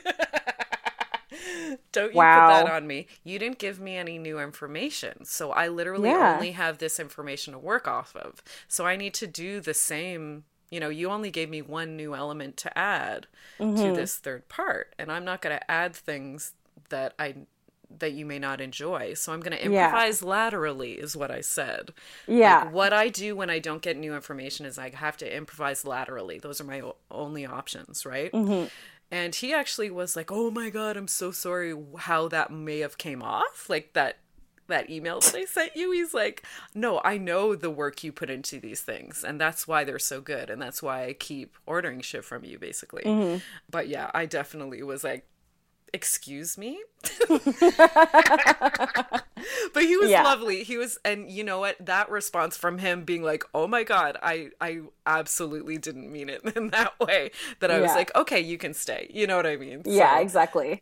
[1.92, 2.48] don't you wow.
[2.48, 6.36] put that on me you didn't give me any new information so i literally yeah.
[6.36, 10.44] only have this information to work off of so i need to do the same
[10.72, 13.28] you know you only gave me one new element to add
[13.60, 13.76] mm-hmm.
[13.76, 16.54] to this third part and i'm not going to add things
[16.90, 17.36] that I
[17.98, 19.14] that you may not enjoy.
[19.16, 20.28] So I'm going to improvise yeah.
[20.28, 21.92] laterally is what I said.
[22.28, 22.60] Yeah.
[22.66, 25.86] Like, what I do when I don't get new information is I have to improvise
[25.86, 26.38] laterally.
[26.40, 28.32] Those are my o- only options, right?
[28.32, 28.68] Mm-hmm.
[29.12, 33.00] And he actually was like, "Oh my god, I'm so sorry how that may have
[33.00, 34.20] came off." Like that
[34.68, 35.92] that email that I sent you.
[35.92, 36.44] He's like,
[36.76, 40.22] "No, I know the work you put into these things, and that's why they're so
[40.22, 43.40] good, and that's why I keep ordering shit from you, basically." Mm-hmm.
[43.68, 45.26] But yeah, I definitely was like,
[45.94, 46.80] excuse me.
[49.74, 50.24] But he was yeah.
[50.24, 50.64] lovely.
[50.64, 51.76] He was and you know what?
[51.86, 56.42] That response from him being like oh my god i i absolutely didn't mean it
[56.56, 57.32] in that way.
[57.60, 57.82] That i yeah.
[57.82, 59.10] was like okay you can stay.
[59.14, 59.84] You know what i mean?
[59.86, 60.22] Yeah so.
[60.22, 60.82] exactly.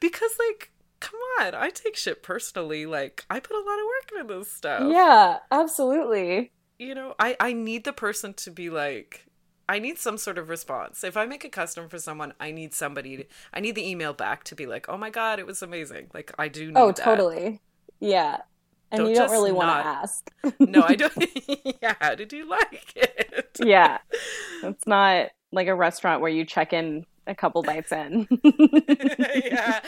[0.00, 0.70] Because like
[1.00, 1.54] come on.
[1.54, 2.86] I take shit personally.
[2.86, 4.90] Like i put a lot of work into this stuff.
[4.90, 6.52] Yeah absolutely.
[6.78, 9.26] You know i i need the person to be like
[9.72, 11.02] I need some sort of response.
[11.02, 14.12] If I make a custom for someone, I need somebody to, I need the email
[14.12, 17.62] back to be like, "Oh my god, it was amazing." Like I do Oh, totally.
[17.98, 18.42] Yeah.
[18.90, 20.30] And don't you don't really want to ask.
[20.58, 21.14] no, I don't.
[21.82, 23.56] yeah, how did you like it?
[23.64, 23.98] yeah.
[24.62, 28.28] It's not like a restaurant where you check in a couple bites in.
[28.44, 29.80] yeah.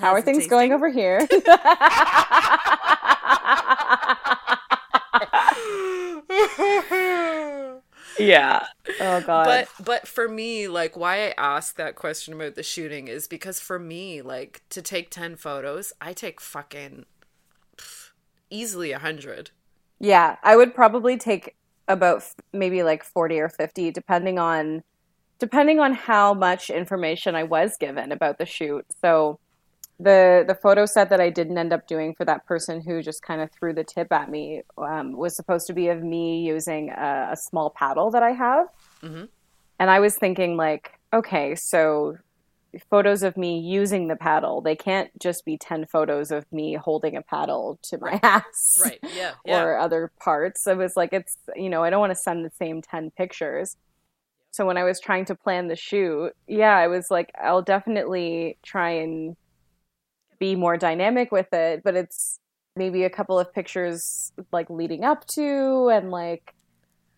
[0.00, 0.50] How are things tasting?
[0.50, 1.26] going over here?
[8.18, 8.66] yeah.
[9.00, 9.46] Oh god.
[9.46, 13.58] But but for me, like why I ask that question about the shooting is because
[13.58, 17.06] for me, like to take 10 photos, I take fucking
[17.76, 18.10] pff,
[18.50, 19.50] easily a 100.
[19.98, 21.56] Yeah, I would probably take
[21.88, 24.82] about maybe like 40 or 50 depending on
[25.38, 28.84] depending on how much information I was given about the shoot.
[29.00, 29.40] So
[30.00, 33.22] the the photo set that I didn't end up doing for that person who just
[33.22, 36.90] kind of threw the tip at me um, was supposed to be of me using
[36.90, 38.66] a, a small paddle that I have,
[39.02, 39.24] mm-hmm.
[39.78, 42.16] and I was thinking like, okay, so
[42.88, 47.16] photos of me using the paddle they can't just be 10 photos of me holding
[47.16, 49.60] a paddle to my ass right yeah, yeah.
[49.60, 52.52] or other parts it was like it's you know i don't want to send the
[52.60, 53.76] same 10 pictures
[54.52, 58.56] so when i was trying to plan the shoot yeah i was like i'll definitely
[58.62, 59.36] try and
[60.40, 62.40] be more dynamic with it, but it's
[62.74, 66.54] maybe a couple of pictures like leading up to and like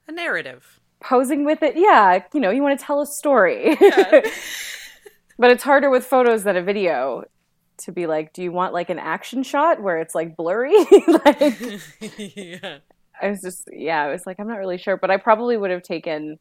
[0.07, 0.81] a narrative.
[1.03, 1.77] Posing with it.
[1.77, 3.77] Yeah, you know, you want to tell a story.
[3.81, 4.21] Yeah.
[5.39, 7.25] but it's harder with photos than a video
[7.79, 10.75] to be like, do you want like an action shot where it's like blurry?
[11.09, 11.41] like
[12.19, 12.79] yeah.
[13.21, 14.97] I was just yeah, I was like, I'm not really sure.
[14.97, 16.39] But I probably would have taken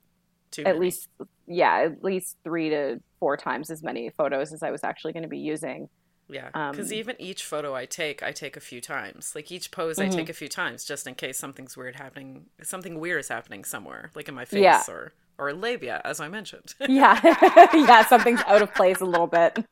[0.52, 0.80] Too at many.
[0.80, 1.10] least
[1.48, 5.24] yeah, at least three to four times as many photos as I was actually going
[5.24, 5.90] to be using.
[6.32, 9.34] Yeah, Um, because even each photo I take, I take a few times.
[9.36, 10.12] Like each pose, Mm-hmm.
[10.14, 12.46] I take a few times just in case something's weird happening.
[12.64, 14.82] Something weird is happening somewhere, like in my face Yeah.
[14.88, 16.74] or or labia, as I mentioned.
[16.88, 17.20] Yeah,
[17.74, 19.58] yeah, something's out of place a little bit.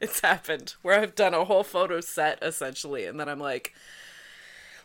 [0.00, 3.72] it's happened where I've done a whole photo set essentially, and then I'm like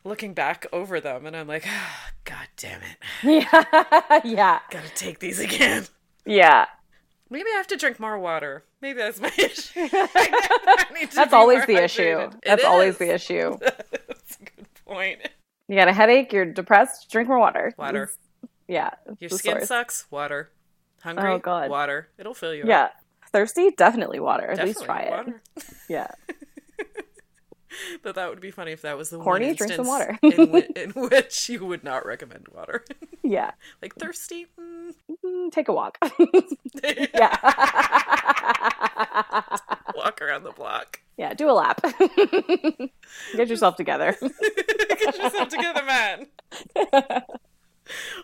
[0.04, 5.20] looking back over them, and I'm like, ah, God damn it, yeah, yeah, gotta take
[5.20, 5.86] these again.
[6.26, 6.66] yeah.
[7.30, 8.64] Maybe I have to drink more water.
[8.82, 9.80] Maybe that's my issue.
[9.94, 12.20] I need to That's always the issue.
[12.20, 12.98] It That's always is.
[13.00, 13.58] the issue.
[13.60, 15.20] that's a good point.
[15.68, 17.74] You got a headache, you're depressed, drink more water.
[17.78, 18.04] Water.
[18.04, 18.18] It's-
[18.70, 18.92] yeah.
[19.20, 19.68] Your skin source.
[19.68, 20.06] sucks.
[20.12, 20.52] Water.
[21.02, 21.30] Hungry.
[21.32, 21.70] Oh, God.
[21.70, 22.10] Water.
[22.18, 22.64] It'll fill you.
[22.64, 22.68] up.
[22.70, 22.90] Yeah.
[23.32, 23.72] Thirsty?
[23.72, 24.46] Definitely water.
[24.50, 25.66] At least try it.
[25.90, 26.08] Yeah.
[28.04, 29.48] But that would be funny if that was the Horny?
[29.48, 30.18] one Drink some water.
[30.24, 32.84] in, whi- in which you would not recommend water.
[33.24, 33.52] Yeah.
[33.82, 34.48] like thirsty.
[34.58, 34.94] Mm.
[35.26, 35.98] Mm, Take a walk.
[37.14, 37.36] yeah.
[39.96, 41.02] Walk around the block.
[41.18, 41.34] yeah.
[41.34, 41.82] Do a lap.
[43.36, 44.16] Get yourself together.
[44.22, 46.28] Get yourself together, man.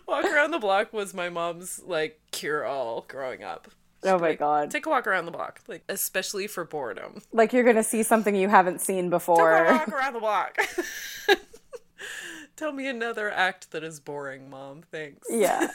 [0.06, 3.68] Walk around the block was my mom's like cure all growing up.
[4.06, 4.70] Oh my Like, god.
[4.70, 7.22] Take a walk around the block, like especially for boredom.
[7.32, 9.50] Like you're going to see something you haven't seen before.
[9.52, 10.58] Take a walk around the block.
[12.56, 14.82] Tell me another act that is boring, mom.
[14.90, 15.26] Thanks.
[15.30, 15.68] Yeah.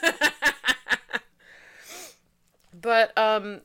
[2.72, 3.62] But um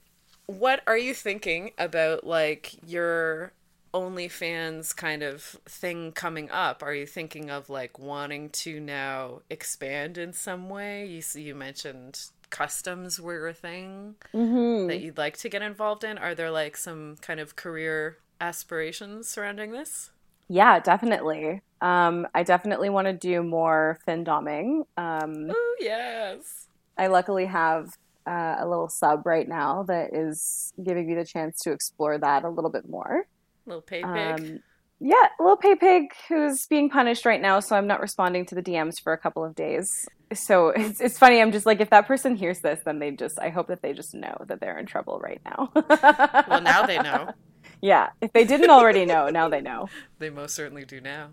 [0.48, 3.54] what are you thinking about like your
[3.94, 6.84] OnlyFans kind of thing coming up?
[6.84, 11.06] Are you thinking of like wanting to now expand in some way?
[11.06, 16.18] You you mentioned customs were a thing hmm that you'd like to get involved in.
[16.18, 20.12] Are there like some kind of career aspirations surrounding this?
[20.48, 21.62] Yeah, definitely.
[21.82, 24.84] Um, I definitely want to do more fin doming.
[24.98, 26.68] Um, Oh yes.
[26.98, 27.88] I luckily have
[28.28, 32.44] uh, a little sub right now that is giving me the chance to explore that
[32.44, 33.26] a little bit more.
[33.66, 34.40] Little pay pig.
[34.40, 34.60] Um,
[35.00, 38.64] yeah, little pay pig who's being punished right now, so I'm not responding to the
[38.64, 40.08] DMs for a couple of days.
[40.36, 41.42] So it's it's funny.
[41.42, 43.94] I'm just like, if that person hears this, then they just I hope that they
[43.94, 45.72] just know that they're in trouble right now.
[46.48, 47.34] well, now they know.
[47.82, 49.90] yeah, if they didn't already know, now they know.
[50.20, 51.30] They most certainly do now.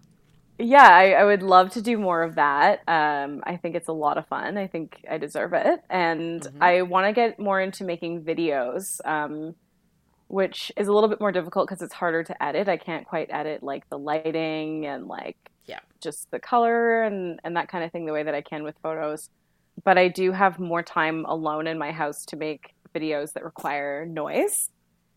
[0.59, 2.83] Yeah, I, I would love to do more of that.
[2.87, 4.57] Um, I think it's a lot of fun.
[4.57, 6.53] I think I deserve it, and Mhm.
[6.61, 9.55] I want to get more into making videos, um,
[10.29, 12.69] which is a little bit more difficult because it's harder to edit.
[12.69, 15.37] I can't quite edit like the lighting and like.
[16.03, 18.75] Just the color and and that kind of thing the way that I can with
[18.83, 19.31] photos.
[19.85, 24.05] But I do have more time alone in my house to make videos that require
[24.05, 24.69] noise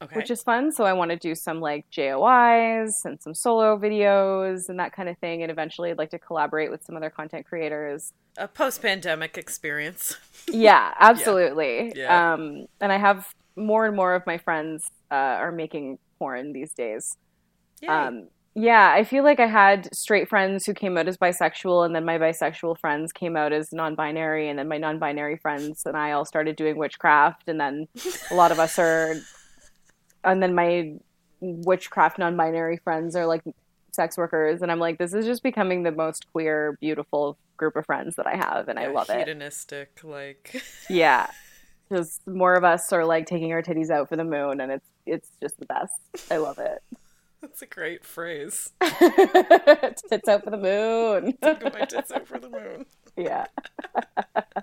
[0.01, 0.17] Okay.
[0.17, 0.73] which is fun.
[0.73, 5.07] So I want to do some like JOIs and some solo videos and that kind
[5.07, 5.41] of thing.
[5.41, 8.11] And eventually, I'd like to collaborate with some other content creators.
[8.38, 10.17] a post-pandemic experience.
[10.49, 11.93] Yeah, absolutely.
[11.95, 12.33] Yeah.
[12.33, 16.73] Um, and I have more and more of my friends uh, are making porn these
[16.73, 17.17] days.
[17.88, 21.93] Um, yeah, I feel like I had straight friends who came out as bisexual, and
[21.95, 25.83] then my bisexual friends came out as non binary, and then my non binary friends
[25.85, 27.87] and I all started doing witchcraft, and then
[28.31, 29.13] a lot of us are,
[30.23, 30.93] and then my
[31.41, 33.41] witchcraft non binary friends are like
[33.93, 37.85] sex workers, and I'm like, this is just becoming the most queer, beautiful group of
[37.85, 39.19] friends that I have, and I Yeah, love it.
[39.19, 41.27] hedonistic, like Yeah.
[41.93, 44.87] Just more of us are like taking our titties out for the moon and it's
[45.05, 45.93] it's just the best.
[46.31, 46.79] I love it.
[47.45, 48.71] That's a great phrase.
[48.81, 51.37] Tits out for the moon.
[51.41, 52.85] Look at my tits out for the moon.
[53.15, 53.45] yeah.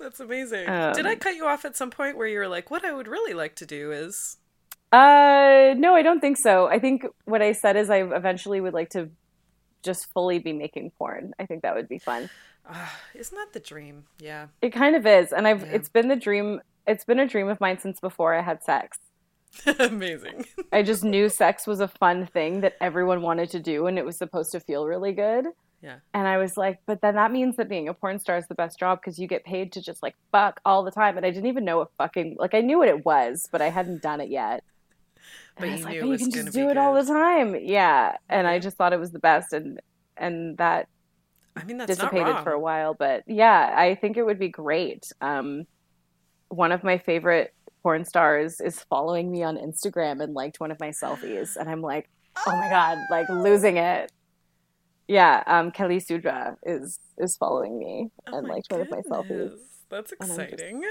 [0.00, 0.68] That's amazing.
[0.68, 2.92] Um, Did I cut you off at some point where you were like, "What I
[2.92, 4.36] would really like to do is"?
[4.92, 6.66] Uh no, I don't think so.
[6.66, 9.10] I think what I said is I eventually would like to
[9.82, 11.32] just fully be making porn.
[11.38, 12.30] I think that would be fun.
[12.68, 14.04] Uh, isn't that the dream?
[14.18, 14.46] Yeah.
[14.62, 15.32] It kind of is.
[15.32, 15.72] And I've Yeah.
[15.74, 18.98] it's been the dream it's been a dream of mine since before I had sex.
[19.78, 20.46] Amazing.
[20.72, 24.04] I just knew sex was a fun thing that everyone wanted to do and it
[24.04, 25.46] was supposed to feel really good.
[25.82, 25.96] Yeah.
[26.12, 28.54] And I was like, but then that means that being a porn star is the
[28.54, 31.16] best job because you get paid to just like fuck all the time.
[31.16, 33.70] And I didn't even know what fucking like I knew what it was, but I
[33.70, 34.64] hadn't done it yet.
[35.56, 37.54] And But I was you like, it you can just do it all the time.
[37.60, 38.16] Yeah.
[38.28, 39.80] And I just thought it was the best and
[40.16, 40.88] and that
[41.54, 42.94] I mean, that's not dissipated for a while.
[42.94, 45.12] But yeah, I think it would be great.
[45.20, 45.66] Um
[46.48, 50.80] one of my favorite porn stars is following me on Instagram and liked one of
[50.80, 51.56] my selfies.
[51.56, 52.08] And I'm like,
[52.46, 54.12] oh my god, like losing it.
[55.06, 59.56] Yeah, um, Kali Sudhra is is following me Oh and liked one of my selfies.
[59.90, 60.82] That's exciting.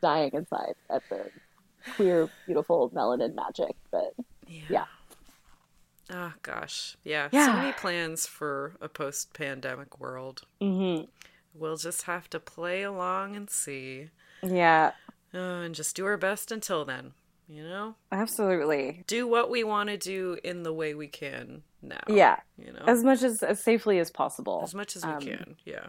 [0.00, 1.30] dying inside at the
[1.96, 3.74] queer, beautiful melanin magic.
[3.90, 4.14] But
[4.46, 4.86] yeah.
[6.12, 7.28] Oh gosh, yeah.
[7.32, 7.46] Yeah.
[7.46, 10.42] So many plans for a post-pandemic world.
[10.60, 11.02] hmm
[11.52, 14.10] We'll just have to play along and see.
[14.42, 14.92] Yeah.
[15.32, 17.12] Uh, and just do our best until then,
[17.48, 17.94] you know?
[18.10, 19.04] Absolutely.
[19.06, 22.00] Do what we want to do in the way we can now.
[22.08, 22.36] Yeah.
[22.58, 22.84] You know?
[22.86, 24.60] As much as, as safely as possible.
[24.64, 25.56] As much as we Um, can.
[25.64, 25.86] Yeah.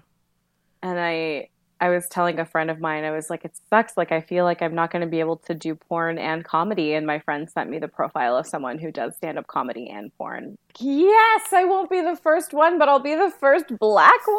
[0.84, 1.50] and I
[1.82, 3.98] I was telling a friend of mine, I was like, it sucks.
[3.98, 6.94] Like, I feel like I'm not going to be able to do porn and comedy.
[6.94, 10.16] And my friend sent me the profile of someone who does stand up comedy and
[10.16, 10.60] porn.
[10.80, 14.38] Yes, I won't be the first one, but I'll be the first black one.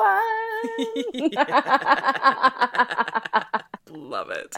[3.90, 4.54] love it.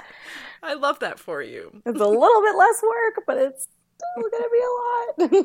[0.63, 1.81] I love that for you.
[1.87, 3.67] it's a little bit less work, but it's
[3.97, 4.61] still going to be
[5.31, 5.41] a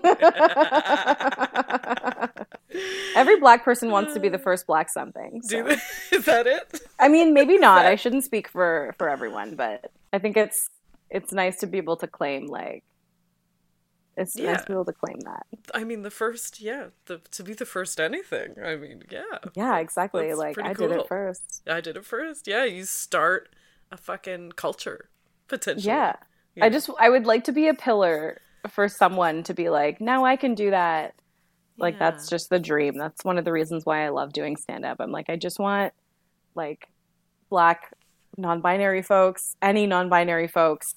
[2.28, 2.48] lot.
[3.16, 5.42] Every black person wants to be the uh, first black something.
[5.44, 5.64] so.
[5.64, 5.78] Do they,
[6.18, 6.82] is that it?
[7.00, 7.86] I mean, maybe not.
[7.86, 10.70] I shouldn't speak for for everyone, but I think it's
[11.10, 12.84] it's nice to be able to claim like
[14.20, 14.52] it's Yeah.
[14.52, 15.46] nice to be able to claim that.
[15.74, 18.56] I mean, the first, yeah, the, to be the first anything.
[18.64, 19.24] I mean, yeah.
[19.56, 20.28] Yeah, exactly.
[20.28, 21.62] That's like I did it first.
[21.68, 22.48] I did it first.
[22.48, 23.50] Yeah, you start
[23.92, 25.10] a fucking culture,
[25.48, 25.88] potentially.
[25.88, 26.16] Yeah.
[26.56, 26.66] Yeah.
[26.66, 30.26] I just I would like to be a pillar for someone to be like, now
[30.26, 31.16] I can do that.
[31.80, 32.12] Like Yeah.
[32.12, 32.98] that's just the dream.
[32.98, 34.98] That's one of the reasons why I love doing stand up.
[35.00, 35.94] I'm like I just want
[36.56, 36.88] like
[37.50, 37.94] black
[38.38, 40.94] non-binary folks, any non-binary folks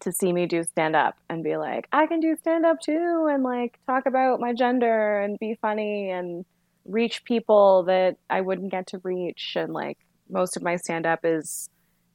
[0.00, 3.28] to see me do stand up and be like, I can do stand up too
[3.30, 6.44] and like talk about my gender and be funny and
[6.86, 9.98] reach people that I wouldn't get to reach and like
[10.30, 11.68] most of my stand up is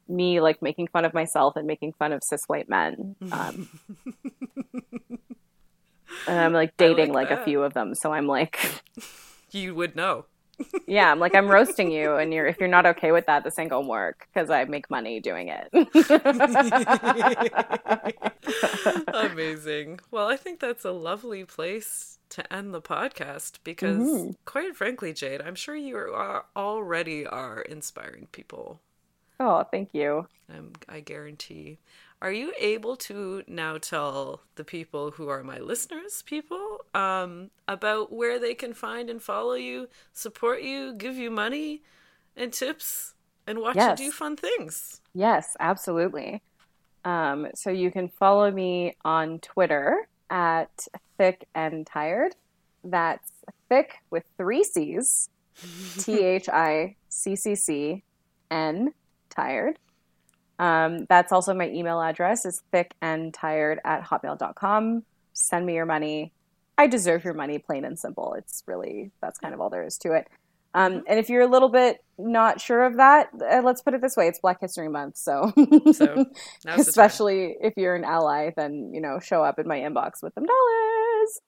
[0.08, 3.16] me like making fun of myself and making fun of cis white men.
[3.32, 3.70] Um,
[6.28, 8.60] and I'm like I like dating like, a few of them, so I'm like,
[9.52, 10.26] You would know.
[10.88, 13.60] yeah, I'm like I'm roasting you, and you're if you're not okay with that, this
[13.60, 15.70] ain't gonna work because I make money doing it.
[19.14, 20.00] Amazing.
[20.12, 24.36] Well, I think that's a lovely place to end the podcast because, Mhm.
[24.46, 28.82] quite frankly, Jade, I'm sure you are already are inspiring people.
[29.38, 30.28] oh, thank you.
[30.50, 31.80] Um, I guarantee.
[32.22, 38.12] Are you able to now tell the people who are my listeners, people, um, about
[38.12, 41.84] where they can find and follow you, support you, give you money
[42.36, 43.14] and tips,
[43.46, 44.00] and watch Yes.
[44.00, 45.02] you do fun things?
[45.14, 46.42] Yes, absolutely.
[47.04, 50.72] Um, so you can follow me on Twitter at
[51.18, 52.36] Thick and Tired.
[52.84, 53.32] That's
[53.70, 55.30] thick with three C's,
[56.00, 58.04] T H I C C C
[58.50, 58.94] N
[59.30, 59.78] Tired.
[60.60, 65.04] Um, that's also my email address is thick and tired at hotmail.com.
[65.34, 66.32] Send me your money.
[66.78, 68.34] I deserve your money, plain and simple.
[68.38, 70.28] It's really, that's kind of all there is to it.
[70.74, 74.02] Um, and if you're a little bit not sure of that, uh, let's put it
[74.02, 75.54] this way: it's Black History Month, so,
[75.94, 76.26] So,
[76.66, 77.16] now's the time.
[77.16, 80.46] especially if you're an ally, then you know show up in my inbox with them
[80.46, 81.40] dollars.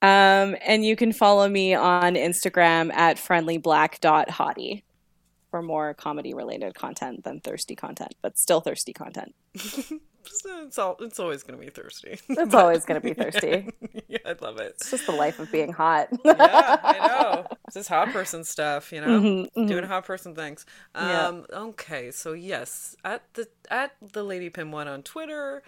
[0.00, 4.82] Um, and you can follow me on Instagram at friendlyblack.hottie
[5.52, 9.34] for more comedy related content than thirsty content, but still thirsty content.
[9.54, 12.18] it's all it's always gonna be thirsty.
[12.28, 13.68] It's always going to be thirsty.
[14.08, 14.76] yeah, I love it.
[14.76, 16.08] It's just the life of being hot.
[16.24, 17.46] yeah, I know.
[17.66, 19.68] It's just hot person stuff, you know, Mhm, mhm.
[19.68, 20.64] doing hot person things.
[20.94, 21.26] Yeah.
[21.28, 25.62] Um, okay, so yes, at the at the Lady Pym one on Twitter,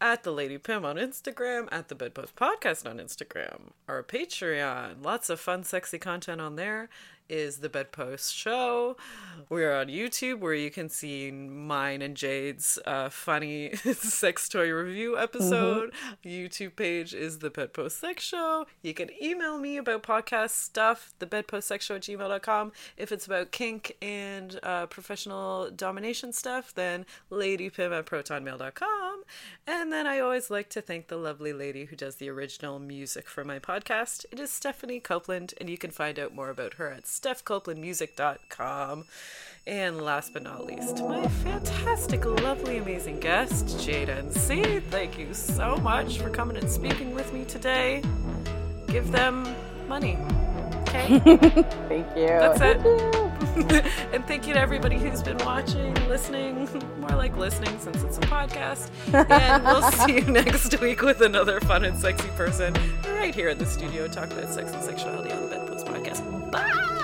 [0.00, 5.28] at the Lady Pym on Instagram, at the Bedpost Podcast on Instagram, our Patreon, lots
[5.28, 6.88] of fun, sexy content on there.
[7.28, 8.96] Is the Bedpost Show.
[9.48, 15.18] We're on YouTube where you can see mine and Jade's uh, funny sex toy review
[15.18, 15.92] episode.
[16.24, 18.66] YouTube page is the Bedpost Sex Show.
[18.82, 22.72] You can email me about podcast stuff, the bedpostsexshow at gmail.com.
[22.98, 29.24] If it's about kink and uh, professional domination stuff, then ladypym at protonmail.com.
[29.66, 33.28] And then I always like to thank the lovely lady who does the original music
[33.28, 34.26] for my podcast.
[34.30, 39.04] It is Stephanie Copeland, and you can find out more about her at stephcopelandmusic.com.
[39.66, 44.82] And last but not least, my fantastic, lovely, amazing guest, Jade NC.
[44.90, 48.02] Thank you so much for coming and speaking with me today.
[48.88, 49.46] Give them
[49.88, 50.18] money.
[50.82, 51.18] Okay?
[51.88, 52.26] Thank you.
[52.26, 52.80] That's it.
[52.82, 53.24] Thank you.
[54.12, 56.68] and thank you to everybody who's been watching, listening,
[57.00, 58.90] more like listening since it's a podcast.
[59.30, 63.58] And we'll see you next week with another fun and sexy person right here in
[63.58, 66.50] the studio talking about sex and sexuality on the Bedpost Podcast.
[66.50, 67.03] Bye!